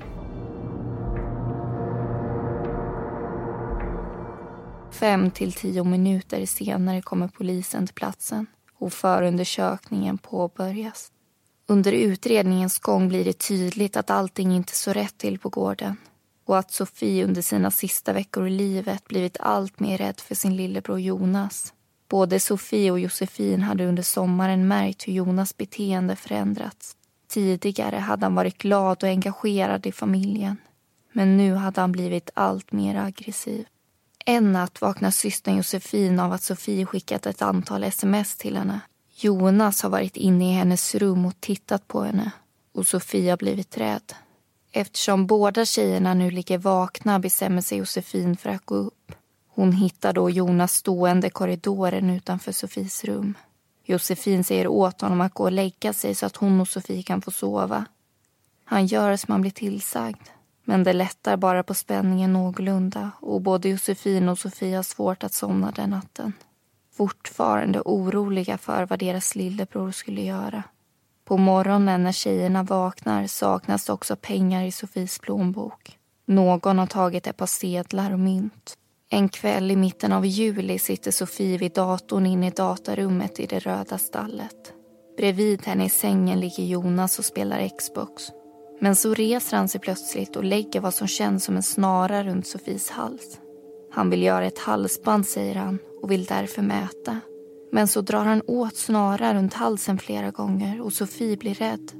Fem 4.92 5.30
till 5.30 5.52
tio 5.52 5.84
minuter 5.84 6.46
senare 6.46 7.02
kommer 7.02 7.28
polisen 7.28 7.86
till 7.86 7.94
platsen 7.94 8.46
och 8.78 8.92
förundersökningen 8.92 10.18
påbörjas. 10.18 11.08
Under 11.66 11.92
utredningens 11.92 12.78
gång 12.78 13.08
blir 13.08 13.24
det 13.24 13.38
tydligt 13.38 13.96
att 13.96 14.10
allting 14.10 14.52
inte 14.52 14.72
står 14.72 14.94
rätt 14.94 15.18
till 15.18 15.38
på 15.38 15.48
gården 15.48 15.96
och 16.44 16.58
att 16.58 16.70
Sofie 16.70 17.24
under 17.24 17.42
sina 17.42 17.70
sista 17.70 18.12
veckor 18.12 18.46
i 18.46 18.50
livet 18.50 19.04
blivit 19.08 19.36
allt 19.40 19.80
mer 19.80 19.98
rädd 19.98 20.20
för 20.20 20.34
sin 20.34 20.56
lillebror 20.56 21.00
Jonas. 21.00 21.72
Både 22.08 22.40
Sofie 22.40 22.90
och 22.90 23.00
Josefin 23.00 23.62
hade 23.62 23.86
under 23.86 24.02
sommaren 24.02 24.68
märkt 24.68 25.08
hur 25.08 25.12
Jonas 25.12 25.56
beteende 25.56 26.16
förändrats. 26.16 26.96
Tidigare 27.28 27.96
hade 27.96 28.26
han 28.26 28.34
varit 28.34 28.58
glad 28.58 29.02
och 29.02 29.08
engagerad 29.08 29.86
i 29.86 29.92
familjen. 29.92 30.56
Men 31.12 31.36
nu 31.36 31.54
hade 31.54 31.80
han 31.80 31.92
blivit 31.92 32.30
allt 32.34 32.72
mer 32.72 32.96
aggressiv. 32.96 33.66
En 34.26 34.52
natt 34.52 34.80
vaknar 34.80 35.10
systern 35.10 35.56
Josefin 35.56 36.20
av 36.20 36.32
att 36.32 36.42
Sofie 36.42 36.86
skickat 36.86 37.26
ett 37.26 37.42
antal 37.42 37.84
sms 37.84 38.36
till 38.36 38.56
henne. 38.56 38.80
Jonas 39.16 39.82
har 39.82 39.90
varit 39.90 40.16
inne 40.16 40.50
i 40.50 40.54
hennes 40.54 40.94
rum 40.94 41.26
och 41.26 41.40
tittat 41.40 41.88
på 41.88 42.02
henne 42.02 42.30
och 42.74 42.86
Sofie 42.86 43.30
har 43.30 43.36
blivit 43.36 43.78
rädd. 43.78 44.14
Eftersom 44.76 45.26
båda 45.26 45.64
tjejerna 45.64 46.14
nu 46.14 46.30
ligger 46.30 46.58
vakna 46.58 47.18
bestämmer 47.18 47.62
sig 47.62 47.78
Josefin 47.78 48.36
för 48.36 48.50
att 48.50 48.66
gå 48.66 48.74
upp. 48.74 49.12
Hon 49.48 49.72
hittar 49.72 50.12
då 50.12 50.30
Jonas 50.30 50.72
stående 50.72 51.26
i 51.26 51.30
korridoren 51.30 52.10
utanför 52.10 52.52
Sofies 52.52 53.04
rum. 53.04 53.34
Josefin 53.84 54.44
säger 54.44 54.66
åt 54.66 55.00
honom 55.00 55.20
att 55.20 55.34
gå 55.34 55.44
och 55.44 55.52
lägga 55.52 55.92
sig 55.92 56.14
så 56.14 56.26
att 56.26 56.36
hon 56.36 56.60
och 56.60 56.68
Sofie 56.68 57.02
kan 57.02 57.22
få 57.22 57.30
sova. 57.30 57.84
Han 58.64 58.86
gör 58.86 59.16
som 59.16 59.32
han 59.32 59.40
blir 59.40 59.50
tillsagd. 59.50 60.28
Men 60.64 60.84
det 60.84 60.92
lättar 60.92 61.36
bara 61.36 61.62
på 61.62 61.74
spänningen 61.74 62.32
någorlunda 62.32 63.10
och 63.20 63.40
både 63.40 63.68
Josefin 63.68 64.28
och 64.28 64.38
Sofie 64.38 64.76
har 64.76 64.82
svårt 64.82 65.24
att 65.24 65.34
somna 65.34 65.70
den 65.70 65.90
natten. 65.90 66.32
Fortfarande 66.96 67.80
oroliga 67.84 68.58
för 68.58 68.86
vad 68.86 68.98
deras 68.98 69.34
lillebror 69.34 69.90
skulle 69.90 70.22
göra. 70.22 70.62
På 71.24 71.36
morgonen 71.36 72.02
när 72.02 72.12
tjejerna 72.12 72.62
vaknar 72.62 73.26
saknas 73.26 73.84
det 73.84 73.92
också 73.92 74.16
pengar 74.16 74.64
i 74.64 74.72
Sofies 74.72 75.18
plånbok. 75.18 75.98
Någon 76.26 76.78
har 76.78 76.86
tagit 76.86 77.26
ett 77.26 77.36
par 77.36 77.46
sedlar 77.46 78.12
och 78.12 78.18
mynt. 78.18 78.74
En 79.10 79.28
kväll 79.28 79.70
i 79.70 79.76
mitten 79.76 80.12
av 80.12 80.26
juli 80.26 80.78
sitter 80.78 81.10
Sofie 81.10 81.58
vid 81.58 81.72
datorn 81.72 82.26
inne 82.26 82.46
i 82.46 82.50
datarummet 82.50 83.40
i 83.40 83.46
det 83.46 83.58
röda 83.58 83.98
stallet. 83.98 84.72
Bredvid 85.16 85.66
henne 85.66 85.84
i 85.84 85.88
sängen 85.88 86.40
ligger 86.40 86.64
Jonas 86.64 87.18
och 87.18 87.24
spelar 87.24 87.68
Xbox. 87.78 88.22
Men 88.80 88.96
så 88.96 89.14
reser 89.14 89.56
han 89.56 89.68
sig 89.68 89.80
plötsligt 89.80 90.36
och 90.36 90.44
lägger 90.44 90.80
vad 90.80 90.94
som 90.94 91.06
känns 91.06 91.44
som 91.44 91.56
en 91.56 91.62
snara 91.62 92.24
runt 92.24 92.46
Sofies 92.46 92.90
hals. 92.90 93.38
Han 93.92 94.10
vill 94.10 94.22
göra 94.22 94.46
ett 94.46 94.58
halsband, 94.58 95.26
säger 95.26 95.54
han, 95.54 95.78
och 96.02 96.10
vill 96.10 96.24
därför 96.24 96.62
mäta. 96.62 97.20
Men 97.74 97.88
så 97.88 98.00
drar 98.00 98.24
han 98.24 98.42
åt 98.46 98.76
snaran 98.76 99.34
runt 99.34 99.54
halsen 99.54 99.98
flera 99.98 100.30
gånger 100.30 100.80
och 100.80 100.92
Sofie 100.92 101.36
blir 101.36 101.54
rädd. 101.54 101.92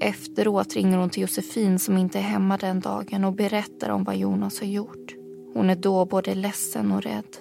Efteråt 0.00 0.74
ringer 0.74 0.98
hon 0.98 1.10
till 1.10 1.22
Josefin 1.22 1.78
som 1.78 1.98
inte 1.98 2.18
är 2.18 2.22
hemma 2.22 2.56
den 2.56 2.80
dagen 2.80 3.24
och 3.24 3.32
berättar 3.32 3.90
om 3.90 4.04
vad 4.04 4.16
Jonas 4.16 4.60
har 4.60 4.66
gjort. 4.66 5.14
Hon 5.54 5.70
är 5.70 5.76
då 5.76 6.04
både 6.04 6.34
ledsen 6.34 6.92
och 6.92 7.02
rädd. 7.02 7.36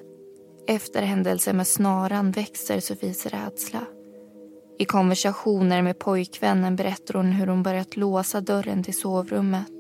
Efter 0.67 1.01
händelsen 1.01 1.57
med 1.57 1.67
snaran 1.67 2.31
växer 2.31 2.79
Sofies 2.79 3.25
rädsla. 3.25 3.81
I 4.79 4.85
konversationer 4.85 5.81
med 5.81 5.99
pojkvännen 5.99 6.75
berättar 6.75 7.13
hon 7.13 7.31
hur 7.31 7.47
hon 7.47 7.63
börjat 7.63 7.97
låsa 7.97 8.41
dörren 8.41 8.83
till 8.83 8.97
sovrummet 8.97 9.73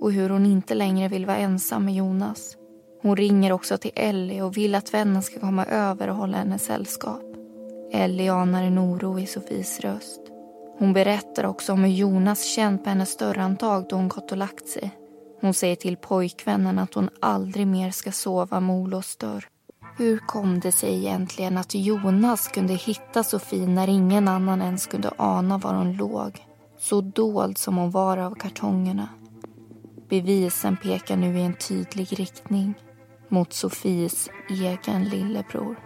och 0.00 0.12
hur 0.12 0.30
hon 0.30 0.46
inte 0.46 0.74
längre 0.74 1.08
vill 1.08 1.26
vara 1.26 1.36
ensam 1.36 1.84
med 1.84 1.94
Jonas. 1.94 2.56
Hon 3.02 3.16
ringer 3.16 3.52
också 3.52 3.78
till 3.78 3.92
Ellie 3.94 4.42
och 4.42 4.56
vill 4.56 4.74
att 4.74 4.94
vännen 4.94 5.22
ska 5.22 5.40
komma 5.40 5.64
över 5.64 6.08
och 6.08 6.16
hålla 6.16 6.36
henne 6.36 6.58
sällskap. 6.58 7.33
Ellie 7.94 8.28
anar 8.28 8.62
en 8.62 8.78
oro 8.78 9.18
i 9.18 9.26
Sofies 9.26 9.80
röst. 9.80 10.20
Hon 10.78 10.92
berättar 10.92 11.44
också 11.44 11.72
om 11.72 11.84
hur 11.84 11.92
Jonas 11.92 12.44
känt 12.44 12.84
på 12.84 12.88
hennes 12.88 13.16
dörrhandtag 13.16 13.86
då 13.88 13.96
hon 13.96 14.08
gått 14.08 14.32
och 14.32 14.38
lagt 14.38 14.68
sig. 14.68 14.90
Hon 15.40 15.54
säger 15.54 15.76
till 15.76 15.96
pojkvännen 15.96 16.78
att 16.78 16.94
hon 16.94 17.08
aldrig 17.20 17.66
mer 17.66 17.90
ska 17.90 18.12
sova 18.12 18.60
med 18.60 18.76
olåst 18.76 19.18
dörr. 19.18 19.48
Hur 19.96 20.18
kom 20.18 20.60
det 20.60 20.72
sig 20.72 20.94
egentligen 20.98 21.58
att 21.58 21.74
Jonas 21.74 22.48
kunde 22.48 22.74
hitta 22.74 23.22
Sofie 23.22 23.66
när 23.66 23.88
ingen 23.88 24.28
annan 24.28 24.62
ens 24.62 24.86
kunde 24.86 25.10
ana 25.16 25.58
var 25.58 25.74
hon 25.74 25.96
låg? 25.96 26.46
Så 26.78 27.00
dold 27.00 27.58
som 27.58 27.76
hon 27.76 27.90
var 27.90 28.18
av 28.18 28.34
kartongerna. 28.34 29.08
Bevisen 30.08 30.76
pekar 30.76 31.16
nu 31.16 31.38
i 31.38 31.42
en 31.42 31.54
tydlig 31.54 32.20
riktning. 32.20 32.74
Mot 33.28 33.52
Sofies 33.52 34.30
egen 34.48 35.04
lillebror. 35.04 35.76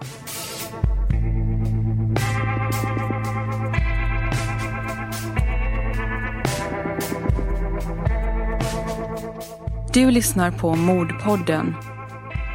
Du 9.99 10.11
lyssnar 10.11 10.51
på 10.51 10.75
Mordpodden. 10.75 11.75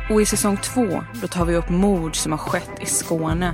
Och 0.10 0.21
i 0.21 0.25
säsong 0.25 0.58
två 0.58 1.03
då 1.21 1.27
tar 1.27 1.45
vi 1.45 1.56
upp 1.56 1.69
mord 1.69 2.15
som 2.15 2.32
har 2.32 2.39
skett 2.39 2.71
i 2.82 2.86
Skåne. 2.86 3.53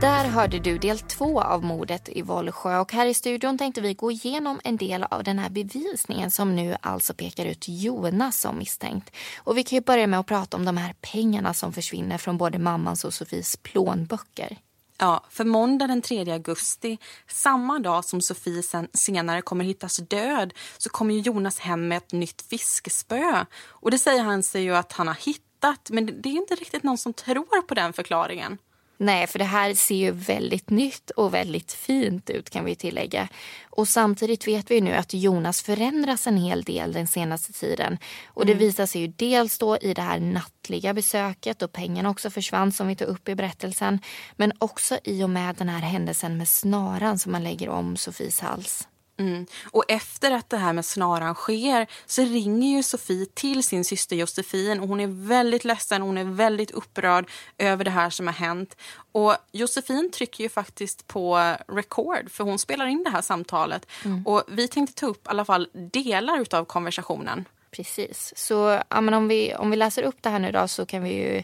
Där 0.00 0.28
hörde 0.28 0.58
du 0.58 0.78
del 0.78 0.98
två 0.98 1.40
av 1.40 1.64
mordet 1.64 2.08
i 2.08 2.22
Vollsjö 2.22 2.78
och 2.78 2.92
här 2.92 3.06
i 3.06 3.14
studion 3.14 3.58
tänkte 3.58 3.80
vi 3.80 3.94
gå 3.94 4.10
igenom 4.10 4.60
en 4.64 4.76
del 4.76 5.04
av 5.04 5.24
den 5.24 5.38
här 5.38 5.50
bevisningen 5.50 6.30
som 6.30 6.56
nu 6.56 6.76
alltså 6.80 7.14
pekar 7.14 7.46
ut 7.46 7.64
Jonas 7.68 8.40
som 8.40 8.58
misstänkt. 8.58 9.10
Och 9.36 9.58
vi 9.58 9.62
kan 9.62 9.76
ju 9.76 9.82
börja 9.82 10.06
med 10.06 10.20
att 10.20 10.26
prata 10.26 10.56
om 10.56 10.64
de 10.64 10.76
här 10.76 10.94
pengarna 11.00 11.54
som 11.54 11.72
försvinner 11.72 12.18
från 12.18 12.38
både 12.38 12.58
mammans 12.58 13.04
och 13.04 13.14
Sofies 13.14 13.56
plånböcker. 13.56 14.58
Ja, 14.98 15.24
för 15.30 15.44
måndag 15.44 15.86
den 15.86 16.02
3 16.02 16.32
augusti, 16.32 16.98
samma 17.28 17.78
dag 17.78 18.04
som 18.04 18.20
Sofie 18.20 18.62
sen, 18.62 18.88
senare 18.92 19.42
kommer 19.42 19.64
hittas 19.64 19.96
död, 19.96 20.54
så 20.78 20.90
kommer 20.90 21.14
Jonas 21.14 21.58
hem 21.58 21.88
med 21.88 21.96
ett 21.96 22.12
nytt 22.12 22.42
fiskespö. 22.42 23.44
Och 23.66 23.90
det 23.90 23.98
säger 23.98 24.22
han 24.22 24.42
sig 24.42 24.62
ju 24.62 24.76
att 24.76 24.92
han 24.92 25.06
har 25.06 25.14
hittat, 25.14 25.90
men 25.90 26.06
det 26.06 26.28
är 26.28 26.32
inte 26.32 26.54
riktigt 26.54 26.82
någon 26.82 26.98
som 26.98 27.12
tror 27.12 27.62
på 27.62 27.74
den 27.74 27.92
förklaringen. 27.92 28.58
Nej, 29.02 29.26
för 29.26 29.38
det 29.38 29.44
här 29.44 29.74
ser 29.74 29.94
ju 29.94 30.10
väldigt 30.10 30.70
nytt 30.70 31.10
och 31.10 31.34
väldigt 31.34 31.72
fint 31.72 32.30
ut 32.30 32.50
kan 32.50 32.64
vi 32.64 32.74
tillägga. 32.74 33.28
Och 33.70 33.88
samtidigt 33.88 34.48
vet 34.48 34.70
vi 34.70 34.80
nu 34.80 34.92
att 34.92 35.14
Jonas 35.14 35.62
förändras 35.62 36.26
en 36.26 36.36
hel 36.36 36.62
del 36.62 36.92
den 36.92 37.06
senaste 37.06 37.52
tiden. 37.52 37.98
Och 38.26 38.46
det 38.46 38.52
mm. 38.52 38.64
visar 38.64 38.86
sig 38.86 39.00
ju 39.00 39.06
dels 39.06 39.58
då 39.58 39.76
i 39.76 39.94
det 39.94 40.02
här 40.02 40.20
nattliga 40.20 40.94
besöket 40.94 41.62
och 41.62 41.72
pengarna 41.72 42.10
också 42.10 42.30
försvann 42.30 42.72
som 42.72 42.88
vi 42.88 42.96
tog 42.96 43.08
upp 43.08 43.28
i 43.28 43.34
berättelsen. 43.34 43.98
Men 44.36 44.52
också 44.58 44.98
i 45.04 45.22
och 45.22 45.30
med 45.30 45.54
den 45.56 45.68
här 45.68 45.80
händelsen 45.80 46.36
med 46.36 46.48
snaran 46.48 47.18
som 47.18 47.32
man 47.32 47.44
lägger 47.44 47.68
om 47.68 47.96
Sofies 47.96 48.40
hals. 48.40 48.88
Mm. 49.22 49.46
Och 49.64 49.84
efter 49.88 50.30
att 50.30 50.50
det 50.50 50.56
här 50.56 50.72
med 50.72 50.84
snaran 50.84 51.34
sker 51.34 51.86
så 52.06 52.22
ringer 52.22 52.76
ju 52.76 52.82
Sofie 52.82 53.26
till 53.26 53.62
sin 53.62 53.84
syster 53.84 54.16
Josefin 54.16 54.80
och 54.80 54.88
hon 54.88 55.00
är 55.00 55.26
väldigt 55.26 55.64
ledsen, 55.64 56.02
hon 56.02 56.18
är 56.18 56.24
väldigt 56.24 56.70
upprörd 56.70 57.30
över 57.58 57.84
det 57.84 57.90
här 57.90 58.10
som 58.10 58.26
har 58.26 58.34
hänt. 58.34 58.76
Och 59.12 59.36
Josefin 59.52 60.10
trycker 60.10 60.44
ju 60.44 60.50
faktiskt 60.50 61.06
på 61.06 61.54
record 61.68 62.30
för 62.30 62.44
hon 62.44 62.58
spelar 62.58 62.86
in 62.86 63.04
det 63.04 63.10
här 63.10 63.22
samtalet. 63.22 63.86
Mm. 64.04 64.26
Och 64.26 64.42
vi 64.48 64.68
tänkte 64.68 65.00
ta 65.00 65.06
upp 65.06 65.26
i 65.26 65.30
alla 65.30 65.44
fall 65.44 65.68
delar 65.74 66.46
av 66.54 66.64
konversationen. 66.64 67.44
Precis, 67.70 68.32
så 68.36 68.82
ja, 68.88 69.16
om, 69.16 69.28
vi, 69.28 69.54
om 69.54 69.70
vi 69.70 69.76
läser 69.76 70.02
upp 70.02 70.16
det 70.20 70.30
här 70.30 70.38
nu 70.38 70.52
då 70.52 70.68
så 70.68 70.86
kan 70.86 71.02
vi 71.02 71.14
ju, 71.14 71.42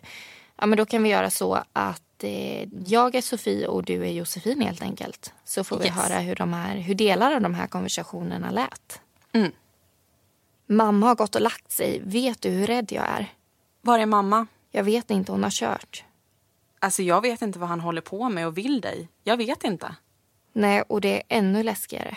ja 0.56 0.66
men 0.66 0.78
då 0.78 0.86
kan 0.86 1.02
vi 1.02 1.08
göra 1.08 1.30
så 1.30 1.64
att 1.72 2.02
eh, 2.24 2.68
jag 2.86 3.14
är 3.14 3.20
Sofie 3.20 3.66
och 3.66 3.84
du 3.84 4.06
är 4.06 4.10
Josefin 4.10 4.60
helt 4.60 4.82
enkelt. 4.82 5.32
Så 5.44 5.64
får 5.64 5.78
vi 5.78 5.84
yes. 5.84 5.94
höra 5.94 6.18
hur, 6.18 6.36
de 6.36 6.52
här, 6.52 6.76
hur 6.76 6.94
delar 6.94 7.34
av 7.34 7.40
de 7.40 7.54
här 7.54 7.66
konversationerna 7.66 8.50
lät. 8.50 9.00
Mm. 9.32 9.52
Mamma 10.66 11.06
har 11.06 11.14
gått 11.14 11.34
och 11.34 11.40
lagt 11.40 11.70
sig. 11.70 12.00
Vet 12.04 12.42
du 12.42 12.48
hur 12.48 12.66
rädd 12.66 12.92
jag 12.92 13.04
är? 13.04 13.32
Var 13.80 13.98
är 13.98 14.06
mamma? 14.06 14.46
Jag 14.70 14.84
vet 14.84 15.10
inte, 15.10 15.32
hon 15.32 15.42
har 15.42 15.50
kört. 15.50 16.04
Alltså 16.78 17.02
jag 17.02 17.20
vet 17.20 17.42
inte 17.42 17.58
vad 17.58 17.68
han 17.68 17.80
håller 17.80 18.00
på 18.00 18.28
med 18.28 18.46
och 18.46 18.58
vill 18.58 18.80
dig. 18.80 19.08
Jag 19.24 19.36
vet 19.36 19.64
inte. 19.64 19.94
Nej, 20.52 20.82
och 20.82 21.00
det 21.00 21.16
är 21.16 21.22
ännu 21.38 21.62
läskigare. 21.62 22.16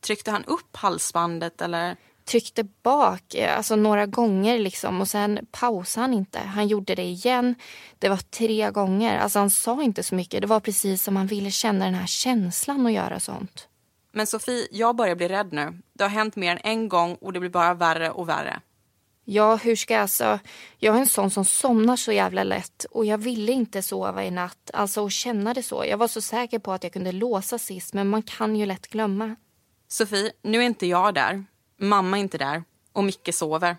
Tryckte 0.00 0.30
han 0.30 0.44
upp 0.44 0.76
halsbandet 0.76 1.60
eller? 1.62 1.96
Tryckte 2.32 2.64
bak 2.82 3.34
eh, 3.34 3.56
alltså 3.56 3.76
några 3.76 4.06
gånger 4.06 4.58
liksom 4.58 5.00
och 5.00 5.08
sen 5.08 5.46
pausade 5.50 6.02
han 6.02 6.14
inte. 6.14 6.38
Han 6.38 6.68
gjorde 6.68 6.94
det 6.94 7.02
igen. 7.02 7.54
Det 7.98 8.08
var 8.08 8.16
tre 8.16 8.70
gånger. 8.70 9.18
Alltså 9.18 9.38
han 9.38 9.50
sa 9.50 9.82
inte 9.82 10.02
så 10.02 10.14
mycket. 10.14 10.40
Det 10.40 10.46
var 10.46 10.60
precis 10.60 11.02
som 11.02 11.16
han 11.16 11.26
ville 11.26 11.50
känna 11.50 11.84
den 11.84 11.94
här 11.94 12.06
känslan 12.06 12.86
att 12.86 12.92
göra 12.92 13.20
sånt. 13.20 13.68
Men 14.12 14.26
Sofie, 14.26 14.68
jag 14.70 14.96
börjar 14.96 15.14
bli 15.14 15.28
rädd 15.28 15.52
nu. 15.52 15.78
Det 15.92 16.04
har 16.04 16.10
hänt 16.10 16.36
mer 16.36 16.52
än 16.52 16.58
en 16.64 16.88
gång 16.88 17.14
och 17.14 17.32
det 17.32 17.40
blir 17.40 17.50
bara 17.50 17.74
värre 17.74 18.10
och 18.10 18.28
värre. 18.28 18.60
Ja, 19.24 19.56
hur 19.56 19.76
ska 19.76 19.94
jag 19.94 20.02
alltså? 20.02 20.38
Jag 20.78 20.96
är 20.96 21.00
en 21.00 21.06
sån 21.06 21.30
som 21.30 21.44
somnar 21.44 21.96
så 21.96 22.12
jävla 22.12 22.44
lätt 22.44 22.86
och 22.90 23.04
jag 23.04 23.18
ville 23.18 23.52
inte 23.52 23.82
sova 23.82 24.24
i 24.24 24.30
natt. 24.30 24.70
Alltså 24.74 25.02
och 25.02 25.12
känna 25.12 25.54
det 25.54 25.62
så. 25.62 25.84
Jag 25.88 25.98
var 25.98 26.08
så 26.08 26.20
säker 26.20 26.58
på 26.58 26.72
att 26.72 26.84
jag 26.84 26.92
kunde 26.92 27.12
låsa 27.12 27.58
sist 27.58 27.94
men 27.94 28.08
man 28.08 28.22
kan 28.22 28.56
ju 28.56 28.66
lätt 28.66 28.88
glömma. 28.88 29.36
Sofie, 29.88 30.32
nu 30.42 30.58
är 30.58 30.62
inte 30.62 30.86
jag 30.86 31.14
där. 31.14 31.44
Mamma 31.82 32.16
är 32.16 32.20
inte 32.20 32.38
där. 32.38 32.64
Och 32.92 33.04
Micke 33.04 33.34
sover. 33.34 33.76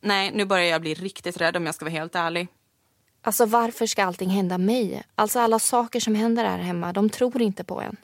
Nej, 0.00 0.30
nu 0.34 0.44
börjar 0.44 0.66
jag 0.66 0.80
bli 0.80 0.94
riktigt 0.94 1.36
rädd 1.36 1.56
om 1.56 1.66
jag 1.66 1.74
ska 1.74 1.84
vara 1.84 1.92
helt 1.92 2.14
ärlig. 2.14 2.48
Alltså 3.22 3.46
varför 3.46 3.86
ska 3.86 4.04
allting 4.04 4.30
hända 4.30 4.58
mig? 4.58 5.02
Alltså 5.14 5.40
alla 5.40 5.58
saker 5.58 6.00
som 6.00 6.14
händer 6.14 6.44
här 6.44 6.58
hemma, 6.58 6.92
de 6.92 7.10
tror 7.10 7.42
inte 7.42 7.64
på 7.64 7.80
en. 7.80 7.96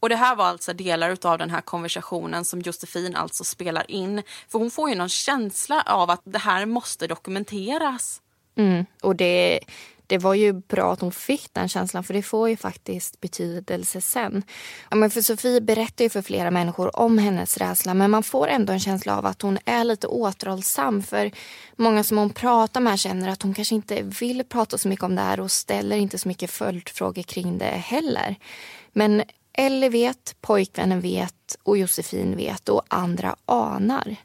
Och 0.00 0.08
det 0.08 0.16
här 0.16 0.36
var 0.36 0.44
alltså 0.44 0.72
delar 0.72 1.26
av 1.26 1.38
den 1.38 1.50
här 1.50 1.60
konversationen 1.60 2.44
som 2.44 2.60
Josefin 2.60 3.16
alltså 3.16 3.44
spelar 3.44 3.90
in. 3.90 4.22
För 4.48 4.58
hon 4.58 4.70
får 4.70 4.88
ju 4.88 4.94
någon 4.94 5.08
känsla 5.08 5.82
av 5.86 6.10
att 6.10 6.22
det 6.24 6.38
här 6.38 6.66
måste 6.66 7.06
dokumenteras. 7.06 8.22
Mm. 8.56 8.86
Och 9.02 9.16
det, 9.16 9.60
det 10.06 10.18
var 10.18 10.34
ju 10.34 10.52
bra 10.52 10.92
att 10.92 11.00
hon 11.00 11.12
fick 11.12 11.54
den 11.54 11.68
känslan 11.68 12.04
för 12.04 12.14
det 12.14 12.22
får 12.22 12.48
ju 12.48 12.56
faktiskt 12.56 13.20
betydelse 13.20 14.00
sen. 14.00 14.42
Ja, 14.90 14.96
men 14.96 15.10
för 15.10 15.20
Sofie 15.20 15.60
berättar 15.60 16.04
ju 16.04 16.10
för 16.10 16.22
flera 16.22 16.50
människor 16.50 16.96
om 16.96 17.18
hennes 17.18 17.56
rädsla 17.56 17.94
men 17.94 18.10
man 18.10 18.22
får 18.22 18.48
ändå 18.48 18.72
en 18.72 18.80
känsla 18.80 19.18
av 19.18 19.26
att 19.26 19.42
hon 19.42 19.58
är 19.64 19.84
lite 19.84 20.06
återhållsam 20.06 21.02
för 21.02 21.30
många 21.76 22.04
som 22.04 22.18
hon 22.18 22.30
pratar 22.30 22.80
med 22.80 22.98
känner 22.98 23.28
att 23.28 23.42
hon 23.42 23.54
kanske 23.54 23.74
inte 23.74 24.02
vill 24.02 24.44
prata 24.44 24.78
så 24.78 24.88
mycket 24.88 25.04
om 25.04 25.14
det 25.14 25.22
här 25.22 25.40
och 25.40 25.50
ställer 25.50 25.96
inte 25.96 26.18
så 26.18 26.28
mycket 26.28 26.50
följdfrågor 26.50 27.22
kring 27.22 27.58
det 27.58 27.64
heller. 27.64 28.36
Men 28.92 29.22
Ellie 29.58 29.88
vet, 29.88 30.36
pojkvännen 30.40 31.00
vet 31.00 31.56
och 31.62 31.78
Josefin 31.78 32.36
vet 32.36 32.68
och 32.68 32.82
andra 32.88 33.36
anar. 33.44 34.16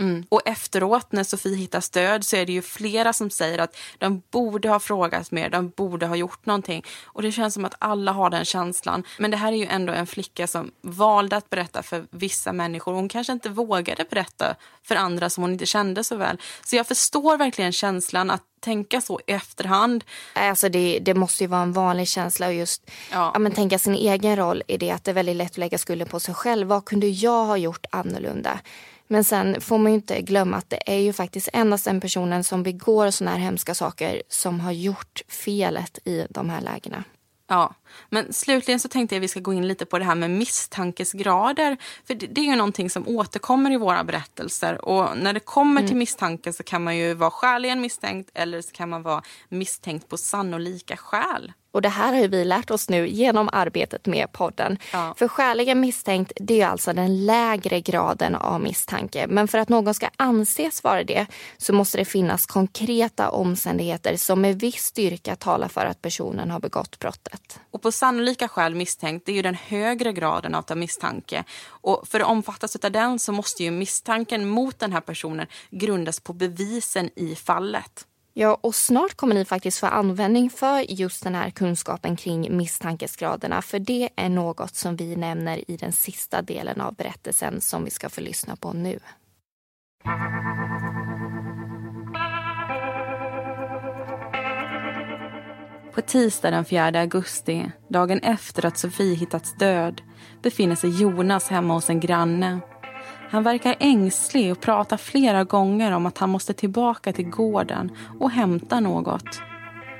Mm. 0.00 0.24
Och 0.28 0.40
efteråt 0.44 1.12
när 1.12 1.24
Sofie 1.24 1.56
hittar 1.56 1.80
stöd 1.80 2.24
så 2.24 2.36
är 2.36 2.46
det 2.46 2.52
ju 2.52 2.62
flera 2.62 3.12
som 3.12 3.30
säger 3.30 3.58
att 3.58 3.76
de 3.98 4.22
borde 4.30 4.68
ha 4.68 4.80
frågat 4.80 5.30
mer, 5.30 5.50
de 5.50 5.68
borde 5.68 6.06
ha 6.06 6.16
gjort 6.16 6.46
någonting. 6.46 6.84
Och 7.04 7.22
det 7.22 7.32
känns 7.32 7.54
som 7.54 7.64
att 7.64 7.74
alla 7.78 8.12
har 8.12 8.30
den 8.30 8.44
känslan. 8.44 9.04
Men 9.18 9.30
det 9.30 9.36
här 9.36 9.52
är 9.52 9.56
ju 9.56 9.66
ändå 9.66 9.92
en 9.92 10.06
flicka 10.06 10.46
som 10.46 10.70
valde 10.80 11.36
att 11.36 11.50
berätta 11.50 11.82
för 11.82 12.06
vissa 12.10 12.52
människor. 12.52 12.92
Hon 12.92 13.08
kanske 13.08 13.32
inte 13.32 13.48
vågade 13.48 14.04
berätta 14.10 14.54
för 14.82 14.94
andra 14.94 15.30
som 15.30 15.42
hon 15.42 15.52
inte 15.52 15.66
kände 15.66 16.04
så 16.04 16.16
väl. 16.16 16.38
Så 16.64 16.76
jag 16.76 16.86
förstår 16.86 17.36
verkligen 17.36 17.72
känslan 17.72 18.30
att 18.30 18.42
tänka 18.60 19.00
så 19.00 19.20
i 19.26 19.32
efterhand. 19.32 20.04
Alltså 20.34 20.68
det, 20.68 20.98
det 20.98 21.14
måste 21.14 21.44
ju 21.44 21.48
vara 21.48 21.62
en 21.62 21.72
vanlig 21.72 22.08
känsla 22.08 22.46
och 22.46 22.54
just 22.54 22.90
ja. 23.12 23.30
ja. 23.34 23.38
men 23.38 23.52
tänka 23.52 23.78
sin 23.78 23.94
egen 23.94 24.36
roll 24.36 24.62
i 24.66 24.76
det 24.76 24.90
att 24.90 25.04
det 25.04 25.10
är 25.10 25.14
väldigt 25.14 25.36
lätt 25.36 25.50
att 25.50 25.58
lägga 25.58 25.78
skulden 25.78 26.08
på 26.08 26.20
sig 26.20 26.34
själv. 26.34 26.68
Vad 26.68 26.84
kunde 26.84 27.06
jag 27.06 27.44
ha 27.44 27.56
gjort 27.56 27.86
annorlunda? 27.90 28.60
Men 29.12 29.24
sen 29.24 29.60
får 29.60 29.78
man 29.78 29.92
ju 29.92 29.96
inte 29.96 30.22
glömma 30.22 30.56
att 30.56 30.70
det 30.70 30.82
är 30.86 30.98
ju 30.98 31.12
faktiskt 31.12 31.48
endast 31.52 31.84
den 31.84 32.00
personen 32.00 32.44
som 32.44 32.62
begår 32.62 33.10
såna 33.10 33.30
här 33.30 33.38
hemska 33.38 33.74
saker 33.74 34.22
som 34.28 34.60
har 34.60 34.72
gjort 34.72 35.22
felet 35.28 35.98
i 36.04 36.26
de 36.30 36.50
här 36.50 36.60
lägena. 36.60 37.04
Ja, 37.48 37.74
men 38.08 38.32
slutligen 38.32 38.80
så 38.80 38.88
tänkte 38.88 39.14
jag 39.14 39.20
att 39.20 39.24
vi 39.24 39.28
ska 39.28 39.40
gå 39.40 39.52
in 39.52 39.68
lite 39.68 39.86
på 39.86 39.98
det 39.98 40.04
här 40.04 40.14
med 40.14 40.30
misstankesgrader. 40.30 41.76
För 42.06 42.14
det, 42.14 42.26
det 42.26 42.40
är 42.40 42.44
ju 42.44 42.56
någonting 42.56 42.90
som 42.90 43.08
återkommer 43.08 43.70
i 43.70 43.76
våra 43.76 44.04
berättelser. 44.04 44.84
Och 44.84 45.18
när 45.18 45.32
det 45.32 45.40
kommer 45.40 45.80
mm. 45.80 45.88
till 45.88 45.96
misstanke 45.96 46.52
så 46.52 46.62
kan 46.62 46.84
man 46.84 46.96
ju 46.96 47.14
vara 47.14 47.30
skäligen 47.30 47.80
misstänkt 47.80 48.30
eller 48.34 48.62
så 48.62 48.72
kan 48.72 48.88
man 48.88 49.02
vara 49.02 49.22
misstänkt 49.48 50.08
på 50.08 50.16
sannolika 50.16 50.96
skäl. 50.96 51.52
Och 51.72 51.82
det 51.82 51.88
här 51.88 52.12
har 52.12 52.28
vi 52.28 52.44
lärt 52.44 52.70
oss 52.70 52.88
nu 52.88 53.08
genom 53.08 53.48
arbetet 53.52 54.06
med 54.06 54.32
podden. 54.32 54.78
Ja. 54.92 55.14
För 55.16 55.28
skäligen 55.28 55.80
misstänkt, 55.80 56.32
det 56.36 56.60
är 56.60 56.66
alltså 56.66 56.92
den 56.92 57.26
lägre 57.26 57.80
graden 57.80 58.34
av 58.34 58.60
misstanke. 58.60 59.26
Men 59.28 59.48
för 59.48 59.58
att 59.58 59.68
någon 59.68 59.94
ska 59.94 60.08
anses 60.16 60.84
vara 60.84 61.04
det 61.04 61.26
så 61.56 61.72
måste 61.72 61.98
det 61.98 62.04
finnas 62.04 62.46
konkreta 62.46 63.30
omständigheter 63.30 64.16
som 64.16 64.40
med 64.40 64.60
viss 64.60 64.84
styrka 64.84 65.36
talar 65.36 65.68
för 65.68 65.86
att 65.86 66.02
personen 66.02 66.50
har 66.50 66.60
begått 66.60 66.98
brottet. 66.98 67.60
Och 67.70 67.82
på 67.82 67.92
sannolika 67.92 68.48
skäl 68.48 68.74
misstänkt, 68.74 69.26
det 69.26 69.32
är 69.32 69.36
ju 69.36 69.42
den 69.42 69.54
högre 69.54 70.12
graden 70.12 70.54
av 70.54 70.76
misstanke. 70.76 71.44
Och 71.66 72.08
för 72.08 72.20
att 72.20 72.26
omfattas 72.26 72.76
av 72.76 72.92
den 72.92 73.18
så 73.18 73.32
måste 73.32 73.64
ju 73.64 73.70
misstanken 73.70 74.48
mot 74.48 74.78
den 74.78 74.92
här 74.92 75.00
personen 75.00 75.46
grundas 75.70 76.20
på 76.20 76.32
bevisen 76.32 77.10
i 77.16 77.34
fallet. 77.34 78.06
Ja, 78.34 78.58
och 78.60 78.74
snart 78.74 79.14
kommer 79.14 79.34
ni 79.34 79.44
faktiskt 79.44 79.78
få 79.78 79.86
användning 79.86 80.50
för 80.50 80.90
just 80.90 81.24
den 81.24 81.34
här 81.34 81.50
kunskapen 81.50 82.16
kring 82.16 82.56
misstankesgraderna. 82.56 83.62
För 83.62 83.78
det 83.78 84.08
är 84.16 84.28
något 84.28 84.74
som 84.74 84.96
vi 84.96 85.16
nämner 85.16 85.70
i 85.70 85.76
den 85.76 85.92
sista 85.92 86.42
delen 86.42 86.80
av 86.80 86.94
berättelsen 86.94 87.60
som 87.60 87.84
vi 87.84 87.90
ska 87.90 88.08
få 88.08 88.20
lyssna 88.20 88.56
på 88.56 88.72
nu. 88.72 88.98
På 95.94 96.00
tisdag 96.00 96.50
den 96.50 96.64
4 96.64 97.00
augusti, 97.00 97.70
dagen 97.88 98.20
efter 98.20 98.66
att 98.66 98.78
Sofie 98.78 99.14
hittats 99.14 99.54
död, 99.54 100.02
befinner 100.42 100.74
sig 100.74 101.02
Jonas 101.02 101.48
hemma 101.48 101.74
hos 101.74 101.90
en 101.90 102.00
granne 102.00 102.60
han 103.30 103.42
verkar 103.42 103.76
ängslig 103.80 104.52
och 104.52 104.60
pratar 104.60 104.96
flera 104.96 105.44
gånger 105.44 105.92
om 105.92 106.06
att 106.06 106.18
han 106.18 106.30
måste 106.30 106.52
tillbaka 106.52 107.12
till 107.12 107.30
gården 107.30 107.90
och 108.20 108.30
hämta 108.30 108.80
något. 108.80 109.40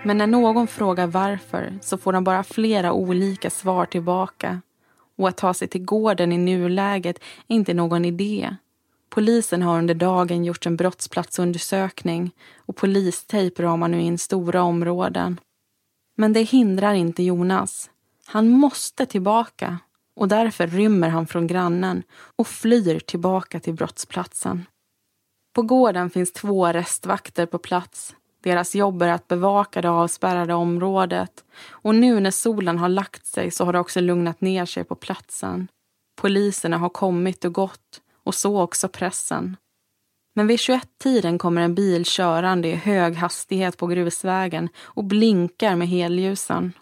Men 0.04 0.18
när 0.18 0.26
någon 0.26 0.66
frågar 0.66 1.06
varför 1.06 1.78
så 1.82 1.98
får 1.98 2.12
han 2.12 2.24
bara 2.24 2.42
flera 2.42 2.92
olika 2.92 3.50
svar 3.50 3.86
tillbaka. 3.86 4.60
Och 5.18 5.28
att 5.28 5.36
ta 5.36 5.54
sig 5.54 5.68
till 5.68 5.84
gården 5.84 6.32
i 6.32 6.38
nuläget 6.38 7.16
är 7.48 7.54
inte 7.54 7.74
någon 7.74 8.04
idé. 8.04 8.56
Polisen 9.08 9.62
har 9.62 9.78
under 9.78 9.94
dagen 9.94 10.44
gjort 10.44 10.66
en 10.66 10.76
brottsplatsundersökning 10.76 12.30
och 12.56 12.76
polistejp 12.76 13.62
ramar 13.62 13.88
nu 13.88 14.00
in 14.00 14.18
stora 14.18 14.62
områden. 14.62 15.40
Men 16.16 16.32
det 16.32 16.42
hindrar 16.42 16.94
inte 16.94 17.22
Jonas. 17.22 17.90
Han 18.26 18.48
måste 18.48 19.06
tillbaka 19.06 19.78
och 20.16 20.28
därför 20.28 20.66
rymmer 20.66 21.08
han 21.08 21.26
från 21.26 21.46
grannen 21.46 22.02
och 22.36 22.46
flyr 22.46 22.98
tillbaka 22.98 23.60
till 23.60 23.74
brottsplatsen. 23.74 24.66
På 25.54 25.62
gården 25.62 26.10
finns 26.10 26.32
två 26.32 26.66
arrestvakter 26.66 27.46
på 27.46 27.58
plats. 27.58 28.14
Deras 28.42 28.74
jobb 28.74 29.02
är 29.02 29.08
att 29.08 29.28
bevaka 29.28 29.82
det 29.82 29.90
avspärrade 29.90 30.54
området 30.54 31.44
och 31.68 31.94
nu 31.94 32.20
när 32.20 32.30
solen 32.30 32.78
har 32.78 32.88
lagt 32.88 33.26
sig 33.26 33.50
så 33.50 33.64
har 33.64 33.72
det 33.72 33.78
också 33.78 34.00
lugnat 34.00 34.40
ner 34.40 34.66
sig 34.66 34.84
på 34.84 34.94
platsen. 34.94 35.68
Poliserna 36.20 36.78
har 36.78 36.88
kommit 36.88 37.44
och 37.44 37.52
gått 37.52 38.00
och 38.24 38.34
så 38.34 38.60
också 38.60 38.88
pressen. 38.88 39.56
Men 40.34 40.46
vid 40.46 40.58
21-tiden 40.58 41.38
kommer 41.38 41.62
en 41.62 41.74
bil 41.74 42.04
körande 42.06 42.68
i 42.68 42.74
hög 42.74 43.14
hastighet 43.14 43.76
på 43.76 43.86
grusvägen 43.86 44.68
och 44.78 45.04
blinkar 45.04 45.76
med 45.76 45.88
helljusen. 45.88 46.72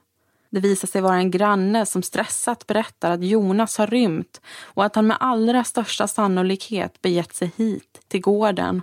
Det 0.51 0.61
visar 0.61 0.89
sig 0.89 1.01
vara 1.01 1.17
en 1.17 1.31
granne 1.31 1.87
som 1.87 2.03
stressat 2.03 2.67
berättar 2.67 3.11
att 3.11 3.25
Jonas 3.25 3.79
har 3.79 3.87
rymt 3.87 4.41
och 4.63 4.85
att 4.85 4.97
han 4.97 5.07
med 5.07 5.17
allra 5.21 5.65
största 5.65 6.09
sannolikhet 6.09 7.03
begett 7.03 7.35
sig 7.35 7.53
hit, 7.57 8.01
till 8.09 8.21
gården. 8.21 8.83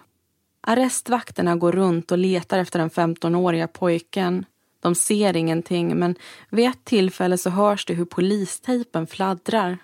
Arrestvakterna 0.62 1.56
går 1.56 1.71
runt 1.71 2.12
och 2.12 2.17
letar 2.17 2.60
efter 2.60 2.80
den 2.80 2.89
15-åriga 2.89 3.67
pojken. 3.67 4.45
De 4.80 4.95
ser 4.95 5.36
ingenting, 5.36 5.99
men 5.99 6.15
vid 6.49 6.69
ett 6.69 6.86
tillfälle 6.86 7.38
så 7.38 7.49
hörs 7.49 7.86
det 7.86 7.93
hur 7.93 8.06
polistejpen 8.06 9.08
fladdrar. 9.08 9.78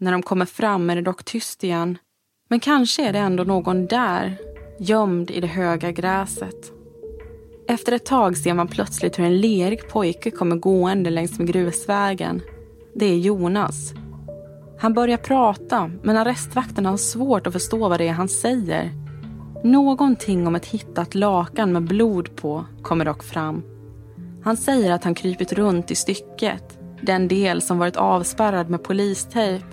När 0.00 0.12
de 0.12 0.22
kommer 0.22 0.46
fram 0.46 0.90
är 0.90 0.96
det 0.96 1.02
dock 1.02 1.24
tyst 1.24 1.64
igen. 1.64 1.98
Men 2.48 2.60
kanske 2.60 3.08
är 3.08 3.12
det 3.12 3.18
ändå 3.18 3.44
någon 3.44 3.86
där, 3.86 4.36
gömd 4.78 5.30
i 5.30 5.40
det 5.40 5.46
höga 5.46 5.90
gräset. 5.92 6.77
Efter 7.70 7.92
ett 7.92 8.06
tag 8.06 8.36
ser 8.36 8.54
man 8.54 8.68
plötsligt 8.68 9.18
hur 9.18 9.24
en 9.24 9.40
lerig 9.40 9.88
pojke 9.88 10.30
kommer 10.30 10.56
gående 10.56 11.10
längs 11.10 11.38
med 11.38 11.48
grusvägen. 11.48 12.42
Det 12.94 13.06
är 13.06 13.18
Jonas. 13.18 13.92
Han 14.78 14.94
börjar 14.94 15.16
prata, 15.16 15.90
men 16.02 16.16
arrestvakterna 16.16 16.90
har 16.90 16.96
svårt 16.96 17.46
att 17.46 17.52
förstå 17.52 17.88
vad 17.88 18.00
det 18.00 18.08
är 18.08 18.12
han 18.12 18.28
säger. 18.28 18.92
Någonting 19.64 20.46
om 20.46 20.54
ett 20.54 20.66
hittat 20.66 21.14
lakan 21.14 21.72
med 21.72 21.84
blod 21.84 22.36
på 22.36 22.64
kommer 22.82 23.04
dock 23.04 23.22
fram. 23.22 23.62
Han 24.44 24.56
säger 24.56 24.92
att 24.92 25.04
han 25.04 25.14
krypit 25.14 25.52
runt 25.52 25.90
i 25.90 25.94
stycket, 25.94 26.78
den 27.02 27.28
del 27.28 27.62
som 27.62 27.78
varit 27.78 27.96
avspärrad 27.96 28.70
med 28.70 28.82
polistejp 28.82 29.64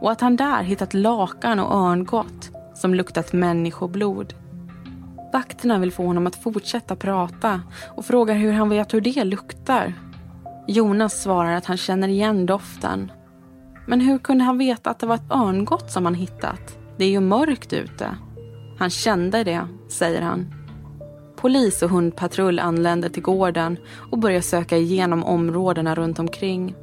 och 0.00 0.10
att 0.10 0.20
han 0.20 0.36
där 0.36 0.62
hittat 0.62 0.94
lakan 0.94 1.60
och 1.60 1.74
örngott 1.74 2.50
som 2.74 2.94
luktat 2.94 3.32
människoblod. 3.32 4.34
Vakterna 5.32 5.78
vill 5.78 5.92
få 5.92 6.06
honom 6.06 6.26
att 6.26 6.42
fortsätta 6.42 6.96
prata 6.96 7.62
och 7.96 8.04
frågar 8.04 8.34
hur 8.34 8.52
han 8.52 8.68
vet 8.68 8.94
hur 8.94 9.00
det 9.00 9.24
luktar. 9.24 9.94
Jonas 10.66 11.22
svarar 11.22 11.56
att 11.56 11.66
han 11.66 11.76
känner 11.76 12.08
igen 12.08 12.46
doften. 12.46 13.12
Men 13.86 14.00
hur 14.00 14.18
kunde 14.18 14.44
han 14.44 14.58
veta 14.58 14.90
att 14.90 14.98
det 14.98 15.06
var 15.06 15.14
ett 15.14 15.32
örngott 15.32 15.90
som 15.90 16.04
han 16.04 16.14
hittat? 16.14 16.78
Det 16.96 17.04
är 17.04 17.10
ju 17.10 17.20
mörkt 17.20 17.72
ute. 17.72 18.16
Han 18.78 18.90
kände 18.90 19.44
det, 19.44 19.60
säger 19.88 20.22
han. 20.22 20.54
Polis 21.36 21.82
och 21.82 21.90
hundpatrull 21.90 22.58
anländer 22.58 23.08
till 23.08 23.22
gården 23.22 23.76
och 24.10 24.18
börjar 24.18 24.40
söka 24.40 24.76
igenom 24.76 25.24
områdena 25.24 25.94
runt 25.94 26.18
omkring. 26.18 26.74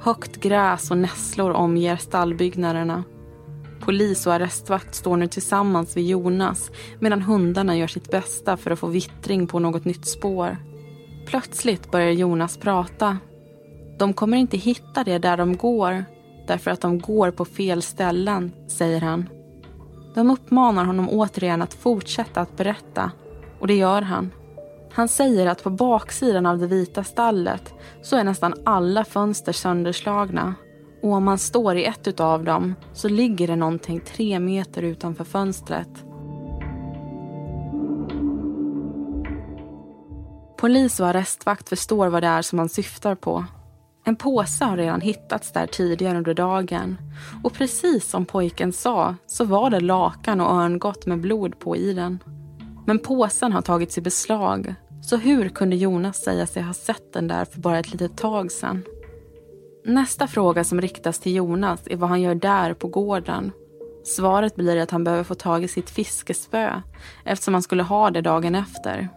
Högt 0.00 0.36
gräs 0.36 0.90
och 0.90 0.98
nässlor 0.98 1.50
omger 1.50 1.96
stallbyggnaderna. 1.96 3.04
Polis 3.86 4.26
och 4.26 4.32
arrestvakt 4.32 4.94
står 4.94 5.16
nu 5.16 5.26
tillsammans 5.26 5.96
vid 5.96 6.06
Jonas 6.06 6.70
medan 7.00 7.22
hundarna 7.22 7.76
gör 7.76 7.86
sitt 7.86 8.10
bästa 8.10 8.56
för 8.56 8.70
att 8.70 8.78
få 8.78 8.86
vittring 8.86 9.46
på 9.46 9.58
något 9.58 9.84
nytt 9.84 10.06
spår. 10.06 10.56
Plötsligt 11.26 11.90
börjar 11.90 12.10
Jonas 12.10 12.56
prata. 12.56 13.18
De 13.98 14.12
kommer 14.12 14.36
inte 14.36 14.56
hitta 14.56 15.04
det 15.04 15.18
där 15.18 15.36
de 15.36 15.56
går 15.56 16.04
därför 16.46 16.70
att 16.70 16.80
de 16.80 16.98
går 16.98 17.30
på 17.30 17.44
fel 17.44 17.82
ställen, 17.82 18.52
säger 18.68 19.00
han. 19.00 19.28
De 20.14 20.30
uppmanar 20.30 20.84
honom 20.84 21.08
återigen 21.08 21.62
att 21.62 21.74
fortsätta 21.74 22.40
att 22.40 22.56
berätta 22.56 23.10
och 23.60 23.66
det 23.66 23.74
gör 23.74 24.02
han. 24.02 24.30
Han 24.92 25.08
säger 25.08 25.46
att 25.46 25.62
på 25.62 25.70
baksidan 25.70 26.46
av 26.46 26.58
det 26.58 26.66
vita 26.66 27.04
stallet 27.04 27.74
så 28.02 28.16
är 28.16 28.24
nästan 28.24 28.54
alla 28.64 29.04
fönster 29.04 29.52
sönderslagna 29.52 30.54
och 31.02 31.12
om 31.12 31.24
man 31.24 31.38
står 31.38 31.76
i 31.76 31.84
ett 31.84 32.20
av 32.20 32.44
dem 32.44 32.74
så 32.92 33.08
ligger 33.08 33.46
det 33.46 33.56
någonting 33.56 34.00
tre 34.00 34.40
meter 34.40 34.82
utanför 34.82 35.24
fönstret. 35.24 36.04
Polis 40.56 41.00
och 41.00 41.06
arrestvakt 41.06 41.68
förstår 41.68 42.08
vad 42.08 42.22
det 42.22 42.26
är 42.26 42.42
som 42.42 42.58
han 42.58 42.68
syftar 42.68 43.14
på. 43.14 43.44
En 44.04 44.16
påse 44.16 44.64
har 44.64 44.76
redan 44.76 45.00
hittats 45.00 45.52
där 45.52 45.66
tidigare 45.66 46.18
under 46.18 46.34
dagen 46.34 46.96
och 47.44 47.52
precis 47.52 48.10
som 48.10 48.24
pojken 48.24 48.72
sa 48.72 49.14
så 49.26 49.44
var 49.44 49.70
det 49.70 49.80
lakan 49.80 50.40
och 50.40 50.50
örngott 50.50 51.06
med 51.06 51.20
blod 51.20 51.58
på 51.58 51.76
i 51.76 51.92
den. 51.92 52.18
Men 52.86 52.98
påsen 52.98 53.52
har 53.52 53.62
tagits 53.62 53.98
i 53.98 54.00
beslag 54.00 54.74
så 55.02 55.16
hur 55.16 55.48
kunde 55.48 55.76
Jonas 55.76 56.16
säga 56.16 56.46
sig 56.46 56.62
ha 56.62 56.74
sett 56.74 57.12
den 57.12 57.28
där 57.28 57.44
för 57.44 57.60
bara 57.60 57.78
ett 57.78 57.92
litet 57.92 58.16
tag 58.16 58.52
sedan? 58.52 58.82
Nästa 59.88 60.26
fråga 60.26 60.64
som 60.64 60.80
riktas 60.80 61.18
till 61.18 61.34
Jonas 61.34 61.80
är 61.86 61.96
vad 61.96 62.08
han 62.08 62.22
gör 62.22 62.34
där 62.34 62.74
på 62.74 62.88
gården. 62.88 63.52
Svaret 64.04 64.56
blir 64.56 64.76
att 64.76 64.90
han 64.90 65.04
behöver 65.04 65.24
få 65.24 65.34
tag 65.34 65.64
i 65.64 65.68
sitt 65.68 65.90
fiskespö 65.90 66.82
eftersom 67.24 67.54
han 67.54 67.62
skulle 67.62 67.82
ha 67.82 68.10
det 68.10 68.20
dagen 68.20 68.54
efter. 68.54 69.08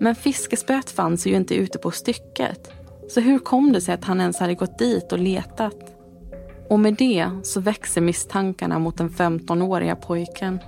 Men 0.00 0.14
fiskespöet 0.14 0.90
fanns 0.90 1.26
ju 1.26 1.34
inte 1.34 1.54
ute 1.54 1.78
på 1.78 1.90
stycket. 1.90 2.72
Så 3.08 3.20
hur 3.20 3.38
kom 3.38 3.72
det 3.72 3.80
sig 3.80 3.94
att 3.94 4.04
han 4.04 4.20
ens 4.20 4.38
hade 4.38 4.54
gått 4.54 4.78
dit 4.78 5.12
och 5.12 5.18
letat? 5.18 5.94
Och 6.68 6.80
med 6.80 6.94
det 6.94 7.30
så 7.42 7.60
växer 7.60 8.00
misstankarna 8.00 8.78
mot 8.78 8.96
den 8.96 9.10
15-åriga 9.10 9.96
pojken. 9.96 10.58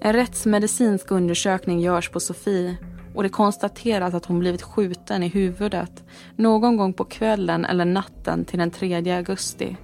En 0.00 0.12
rättsmedicinsk 0.12 1.10
undersökning 1.10 1.80
görs 1.80 2.08
på 2.08 2.20
Sofie 2.20 2.76
och 3.16 3.22
det 3.22 3.28
konstateras 3.28 4.14
att 4.14 4.26
hon 4.26 4.38
blivit 4.38 4.62
skjuten 4.62 5.22
i 5.22 5.28
huvudet 5.28 6.04
någon 6.36 6.76
gång 6.76 6.92
på 6.92 7.04
kvällen 7.04 7.64
eller 7.64 7.84
natten 7.84 8.44
till 8.44 8.58
den 8.58 8.70
3 8.70 9.16
augusti. 9.16 9.76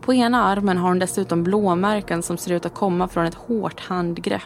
På 0.00 0.14
ena 0.14 0.44
armen 0.44 0.78
har 0.78 0.88
hon 0.88 0.98
dessutom 0.98 1.42
blåmärken 1.42 2.22
som 2.22 2.36
ser 2.36 2.52
ut 2.52 2.66
att 2.66 2.74
komma 2.74 3.08
från 3.08 3.26
ett 3.26 3.34
hårt 3.34 3.80
handgrepp. 3.80 4.42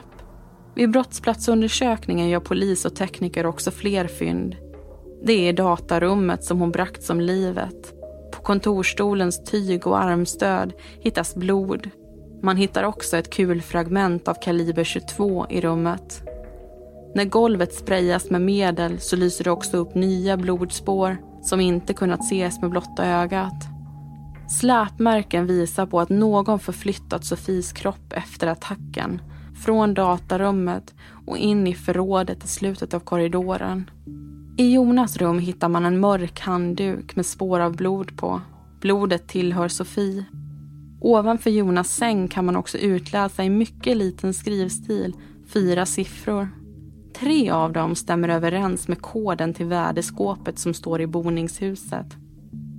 Vid 0.75 0.91
brottsplatsundersökningen 0.91 2.29
gör 2.29 2.41
polis 2.41 2.85
och 2.85 2.97
tekniker 2.97 3.47
också 3.47 3.71
fler 3.71 4.07
fynd. 4.07 4.57
Det 5.25 5.49
är 5.49 5.53
datarummet 5.53 6.45
som 6.45 6.61
hon 6.61 6.71
bragts 6.71 7.07
som 7.07 7.21
livet. 7.21 7.95
På 8.33 8.43
kontorstolens 8.43 9.45
tyg 9.45 9.87
och 9.87 10.03
armstöd 10.03 10.73
hittas 11.01 11.35
blod. 11.35 11.91
Man 12.43 12.57
hittar 12.57 12.83
också 12.83 13.17
ett 13.17 13.31
kulfragment 13.31 14.29
av 14.29 14.35
kaliber 14.43 14.85
22 14.85 15.47
i 15.51 15.61
rummet. 15.61 16.23
När 17.16 17.24
golvet 17.24 17.74
sprayas 17.74 18.31
med 18.31 18.40
medel 18.40 19.00
så 19.00 19.16
lyser 19.16 19.44
det 19.44 19.50
också 19.50 19.76
upp 19.76 19.94
nya 19.94 20.37
blodspår 20.37 21.16
som 21.42 21.61
inte 21.61 21.94
kunnat 21.94 22.20
ses 22.20 22.61
med 22.61 22.70
blotta 22.70 23.07
ögat. 23.07 23.64
Släpmärken 24.61 25.46
visar 25.46 25.87
på 25.87 26.00
att 26.00 26.09
någon 26.09 26.59
förflyttat 26.59 27.24
Sofies 27.24 27.72
kropp 27.72 28.12
efter 28.12 28.46
attacken 28.46 29.20
från 29.64 29.94
datarummet 29.94 30.94
och 31.26 31.38
in 31.38 31.66
i 31.66 31.74
förrådet 31.74 32.44
i 32.44 32.48
slutet 32.48 32.94
av 32.94 33.00
korridoren. 33.00 33.90
I 34.59 34.72
Jonas 34.72 35.16
rum 35.16 35.38
hittar 35.38 35.68
man 35.68 35.85
en 35.85 36.00
mörk 36.00 36.40
handduk 36.40 37.16
med 37.16 37.26
spår 37.26 37.61
av 37.61 37.76
blod 37.76 38.16
på. 38.16 38.40
Blodet 38.81 39.29
tillhör 39.29 39.68
Sofie. 39.68 40.24
Ovanför 41.00 41.50
Jonas 41.50 41.88
säng 41.88 42.29
kan 42.29 42.44
man 42.44 42.57
också 42.57 42.79
utläsa 42.79 43.44
i 43.44 43.50
mycket 43.50 43.96
liten 43.96 44.35
skrivstil 44.35 45.14
fyra 45.52 45.87
siffror. 45.87 46.48
Tre 47.18 47.50
av 47.50 47.72
dem 47.72 47.94
stämmer 47.94 48.29
överens 48.29 48.88
med 48.88 49.02
koden 49.02 49.55
till 49.55 49.66
värdeskåpet 49.66 50.59
som 50.59 50.74
står 50.74 51.00
i 51.00 51.07
boningshuset. 51.07 52.07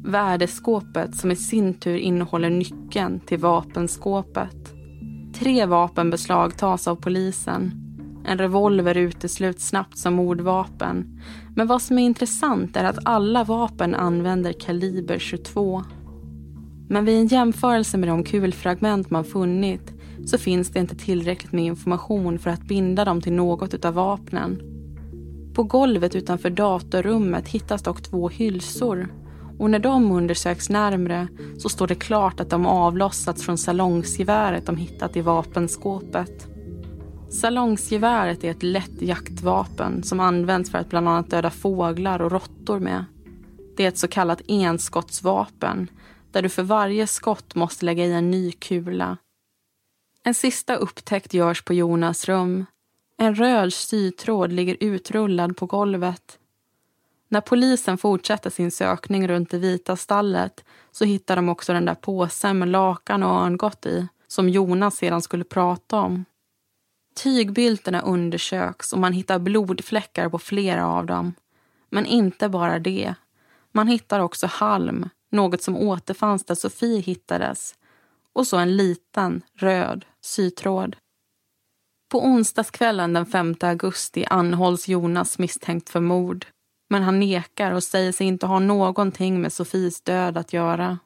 Värdeskåpet 0.06 1.16
som 1.16 1.32
i 1.32 1.36
sin 1.36 1.74
tur 1.74 1.98
innehåller 1.98 2.50
nyckeln 2.50 3.20
till 3.20 3.40
vapenskåpet. 3.40 4.74
Tre 5.36 5.66
vapen 5.66 6.10
beslagtas 6.10 6.88
av 6.88 6.96
polisen. 6.96 7.72
En 8.26 8.38
revolver 8.38 8.98
utesluts 8.98 9.68
snabbt 9.68 9.98
som 9.98 10.14
mordvapen. 10.14 11.22
Men 11.56 11.68
vad 11.68 11.82
som 11.82 12.00
är 12.00 12.04
intressant 12.04 12.78
är 12.78 12.84
att 12.84 13.00
alla 13.06 13.44
vapen 13.44 13.96
använder 13.96 14.54
kaliber 14.54 15.20
22. 15.20 15.84
Men 16.90 17.06
vid 17.06 17.18
en 17.18 17.28
jämförelse 17.28 17.98
med 17.98 18.10
de 18.10 18.24
kulfragment 18.24 19.10
man 19.10 19.24
funnit 19.24 19.97
så 20.26 20.38
finns 20.38 20.70
det 20.70 20.80
inte 20.80 20.96
tillräckligt 20.96 21.52
med 21.52 21.66
information 21.66 22.40
för 22.40 22.50
att 22.50 22.64
binda 22.64 23.06
dem 23.06 23.22
till 23.22 23.34
något 23.34 23.86
av 23.86 23.94
vapnen. 23.94 24.62
På 25.54 25.64
golvet 25.64 26.16
utanför 26.16 26.50
datorrummet 26.50 27.48
hittas 27.48 27.84
dock 27.84 28.02
två 28.02 28.30
hylsor 28.30 29.08
och 29.60 29.70
när 29.70 29.80
de 29.80 30.12
undersöks 30.12 30.70
närmre 30.70 31.28
så 31.58 31.70
står 31.70 31.88
det 31.88 31.96
klart 31.96 32.40
att 32.40 32.50
de 32.50 32.66
avlossats 32.66 33.44
från 33.44 33.58
salongsgeväret 33.58 34.66
de 34.66 34.78
hittat 34.78 35.16
i 35.18 35.22
vapenskåpet. 35.22 36.48
Salongsgeväret 37.30 38.44
är 38.44 38.52
ett 38.52 38.64
lätt 38.64 39.02
jaktvapen 39.02 40.04
som 40.04 40.20
används 40.20 40.72
för 40.72 40.78
att 40.78 40.90
bland 40.90 41.10
annat 41.10 41.30
döda 41.30 41.50
fåglar 41.50 42.22
och 42.22 42.32
råttor 42.32 42.80
med. 42.80 43.06
Det 43.78 43.84
är 43.84 43.88
ett 43.88 43.98
så 43.98 44.08
kallat 44.08 44.42
enskottsvapen 44.48 45.88
där 46.32 46.42
du 46.42 46.50
för 46.50 46.64
varje 46.64 47.08
skott 47.08 47.56
måste 47.56 47.86
lägga 47.86 48.06
i 48.06 48.14
en 48.14 48.32
ny 48.32 48.52
kula 48.52 49.18
en 50.28 50.34
sista 50.34 50.76
upptäckt 50.76 51.34
görs 51.34 51.62
på 51.62 51.74
Jonas 51.74 52.26
rum. 52.26 52.66
En 53.18 53.36
röd 53.36 53.74
sytråd 53.74 54.52
ligger 54.52 54.78
utrullad 54.80 55.58
på 55.58 55.66
golvet. 55.66 56.40
När 57.28 57.42
polisen 57.42 57.98
fortsätter 57.98 58.50
sin 58.50 58.72
sökning 58.72 59.28
runt 59.28 59.50
det 59.50 59.58
vita 59.58 59.96
stallet 59.96 60.66
så 60.92 61.06
hittar 61.06 61.36
de 61.36 61.50
också 61.50 61.74
den 61.74 61.86
där 61.86 61.96
påsen 61.96 62.60
med 62.60 62.68
lakan 62.68 63.24
och 63.24 63.42
örngott 63.42 63.86
i 63.86 64.08
som 64.28 64.50
Jonas 64.50 64.96
sedan 64.96 65.22
skulle 65.22 65.44
prata 65.44 66.00
om. 66.00 66.26
Tygbylterna 67.16 68.02
undersöks 68.02 68.94
och 68.94 69.00
man 69.00 69.14
hittar 69.14 69.40
blodfläckar 69.40 70.30
på 70.30 70.40
flera 70.40 70.88
av 70.88 71.06
dem. 71.06 71.34
Men 71.90 72.06
inte 72.06 72.50
bara 72.50 72.80
det. 72.80 73.14
Man 73.72 73.88
hittar 73.88 74.20
också 74.20 74.48
halm, 74.48 75.10
något 75.32 75.64
som 75.64 75.78
återfanns 75.78 76.46
där 76.46 76.56
Sofie 76.56 77.00
hittades 77.00 77.76
och 78.38 78.48
så 78.48 78.58
en 78.58 78.78
liten 78.78 79.42
röd 79.54 80.06
sytråd. 80.28 80.96
På 82.12 82.26
onsdagskvällen 82.26 83.14
den 83.14 83.26
5 83.26 83.56
augusti 83.62 84.26
anhålls 84.26 84.88
Jonas 84.88 85.40
misstänkt 85.40 85.90
för 85.90 86.00
mord. 86.00 86.46
Men 86.90 87.04
han 87.04 87.20
nekar 87.20 87.72
och 87.72 87.84
säger 87.84 88.12
sig 88.12 88.28
inte 88.28 88.46
ha 88.46 88.60
någonting 88.60 89.42
med 89.42 89.54
Sofies 89.54 90.02
död 90.02 90.38
att 90.38 90.54
göra. 90.54 91.00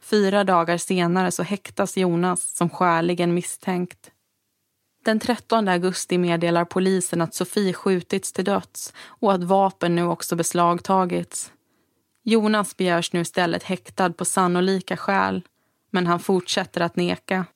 Fyra 0.00 0.44
dagar 0.44 0.76
senare 0.76 1.30
så 1.30 1.42
häktas 1.42 1.96
Jonas 1.96 2.56
som 2.56 2.70
skäligen 2.70 3.34
misstänkt. 3.34 4.10
Den 5.04 5.20
13 5.20 5.68
augusti 5.68 6.18
meddelar 6.18 6.64
polisen 6.64 7.20
att 7.20 7.34
Sofie 7.34 7.72
skjutits 7.72 8.32
till 8.32 8.44
döds 8.44 8.92
och 9.04 9.32
att 9.32 9.44
vapen 9.44 9.94
nu 9.94 10.04
också 10.04 10.36
beslagtagits. 10.36 11.52
Jonas 12.24 12.76
begärs 12.76 13.12
nu 13.12 13.20
istället 13.20 13.62
häktad 13.62 14.12
på 14.12 14.24
sannolika 14.24 14.96
skäl 14.96 15.42
men 15.90 16.06
han 16.06 16.20
fortsätter 16.20 16.80
att 16.80 16.96
neka. 16.96 17.46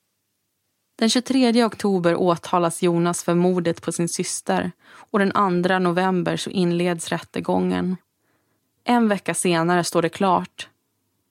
Den 0.99 1.11
23 1.11 1.65
oktober 1.65 2.17
åtalas 2.17 2.83
Jonas 2.83 3.25
för 3.25 3.35
mordet 3.35 3.83
på 3.83 3.93
sin 3.93 4.09
syster 4.09 4.73
och 5.11 5.19
den 5.19 5.63
2 5.63 5.79
november 5.79 6.37
så 6.37 6.51
inleds 6.51 7.09
rättegången. 7.09 7.97
En 8.85 9.09
vecka 9.09 9.35
senare 9.35 9.85
står 9.85 10.03
det 10.03 10.09
klart. 10.09 10.69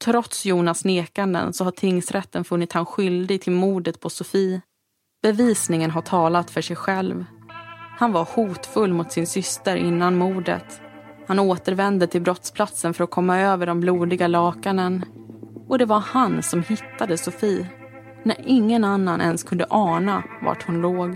Trots 0.03 0.45
Jonas 0.45 0.85
nekanden 0.85 1.53
så 1.53 1.63
har 1.63 1.71
tingsrätten 1.71 2.43
funnit 2.43 2.73
han 2.73 2.85
skyldig 2.85 3.41
till 3.41 3.53
mordet 3.53 3.99
på 3.99 4.09
Sofie. 4.09 4.61
Bevisningen 5.21 5.91
har 5.91 6.01
talat 6.01 6.51
för 6.51 6.61
sig 6.61 6.75
själv. 6.75 7.25
Han 7.97 8.11
var 8.11 8.23
hotfull 8.23 8.93
mot 8.93 9.11
sin 9.11 9.27
syster 9.27 9.75
innan 9.75 10.15
mordet. 10.15 10.81
Han 11.27 11.39
återvände 11.39 12.07
till 12.07 12.21
brottsplatsen 12.21 12.93
för 12.93 13.03
att 13.03 13.11
komma 13.11 13.39
över 13.39 13.65
de 13.65 13.79
blodiga 13.79 14.27
lakanen. 14.27 15.05
Och 15.67 15.77
det 15.77 15.85
var 15.85 15.99
han 15.99 16.43
som 16.43 16.63
hittade 16.63 17.17
Sofie 17.17 17.84
när 18.25 18.35
ingen 18.45 18.83
annan 18.83 19.21
ens 19.21 19.43
kunde 19.43 19.65
ana 19.69 20.23
vart 20.41 20.63
hon 20.63 20.81
låg. 20.81 21.15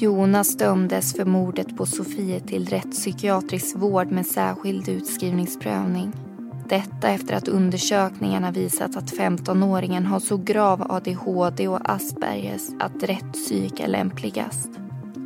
Jonas 0.00 0.56
dömdes 0.56 1.14
för 1.14 1.24
mordet 1.24 1.76
på 1.76 1.86
Sofie 1.86 2.40
till 2.40 2.66
rättspsykiatrisk 2.66 3.76
vård 3.76 4.10
med 4.10 4.26
särskild 4.26 4.88
utskrivningsprövning. 4.88 6.27
Detta 6.68 7.08
efter 7.08 7.34
att 7.34 7.48
undersökningarna 7.48 8.50
visat 8.50 8.96
att 8.96 9.12
15-åringen 9.12 10.04
har 10.04 10.20
så 10.20 10.36
grav 10.36 10.92
ADHD 10.92 11.68
och 11.68 11.90
Aspergers 11.90 12.62
att 12.80 13.02
rättspsyk 13.02 13.80
är 13.80 13.88
lämpligast. 13.88 14.68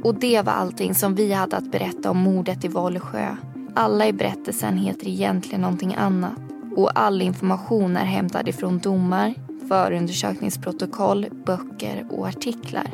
Och 0.04 0.14
det 0.14 0.42
var 0.42 0.52
allting 0.52 0.94
som 0.94 1.14
vi 1.14 1.32
hade 1.32 1.56
att 1.56 1.72
berätta 1.72 2.10
om 2.10 2.18
mordet 2.18 2.64
i 2.64 2.68
Vollsjö. 2.68 3.36
Alla 3.74 4.06
i 4.06 4.12
berättelsen 4.12 4.76
heter 4.76 5.08
egentligen 5.08 5.60
någonting 5.60 5.94
annat 5.94 6.38
och 6.76 6.98
all 6.98 7.22
information 7.22 7.96
är 7.96 8.04
hämtad 8.04 8.48
ifrån 8.48 8.78
domar, 8.78 9.34
förundersökningsprotokoll, 9.68 11.26
böcker 11.46 12.06
och 12.10 12.28
artiklar. 12.28 12.90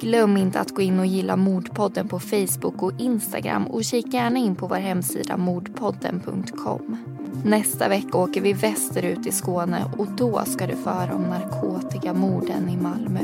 Glöm 0.00 0.36
inte 0.36 0.60
att 0.60 0.74
gå 0.74 0.82
in 0.82 1.00
och 1.00 1.06
gilla 1.06 1.36
Mordpodden 1.36 2.08
på 2.08 2.20
Facebook 2.20 2.82
och 2.82 3.00
Instagram 3.00 3.66
och 3.66 3.84
kika 3.84 4.16
gärna 4.16 4.38
in 4.38 4.56
på 4.56 4.66
vår 4.66 4.76
hemsida 4.76 5.36
mordpodden.com. 5.36 7.15
Nästa 7.44 7.88
vecka 7.88 8.18
åker 8.18 8.40
vi 8.40 8.52
västerut 8.52 9.26
i 9.26 9.32
Skåne 9.32 9.84
och 9.98 10.06
då 10.06 10.42
ska 10.46 10.66
du 10.66 10.76
få 10.76 10.90
höra 10.90 11.14
om 11.14 11.22
narkotikamorden 11.22 12.68
i 12.68 12.76
Malmö. 12.76 13.20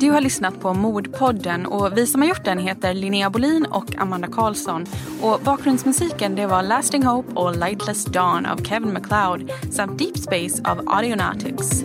Du 0.00 0.10
har 0.10 0.20
lyssnat 0.20 0.60
på 0.60 0.74
Mordpodden 0.74 1.66
och 1.66 1.98
vi 1.98 2.06
som 2.06 2.20
har 2.20 2.28
gjort 2.28 2.44
den 2.44 2.58
heter 2.58 2.94
Linnea 2.94 3.30
Bolin 3.30 3.66
och 3.70 3.96
Amanda 3.98 4.28
Karlsson. 4.28 4.86
Och 5.22 5.40
bakgrundsmusiken 5.44 6.34
det 6.34 6.46
var 6.46 6.62
Lasting 6.62 7.02
Hope 7.02 7.32
och 7.34 7.56
Lightless 7.56 8.04
Dawn 8.04 8.46
av 8.46 8.56
Kevin 8.56 8.92
MacLeod 8.92 9.50
samt 9.70 9.98
Deep 9.98 10.18
Space 10.18 10.62
av 10.64 10.88
Audionautics. 10.88 11.84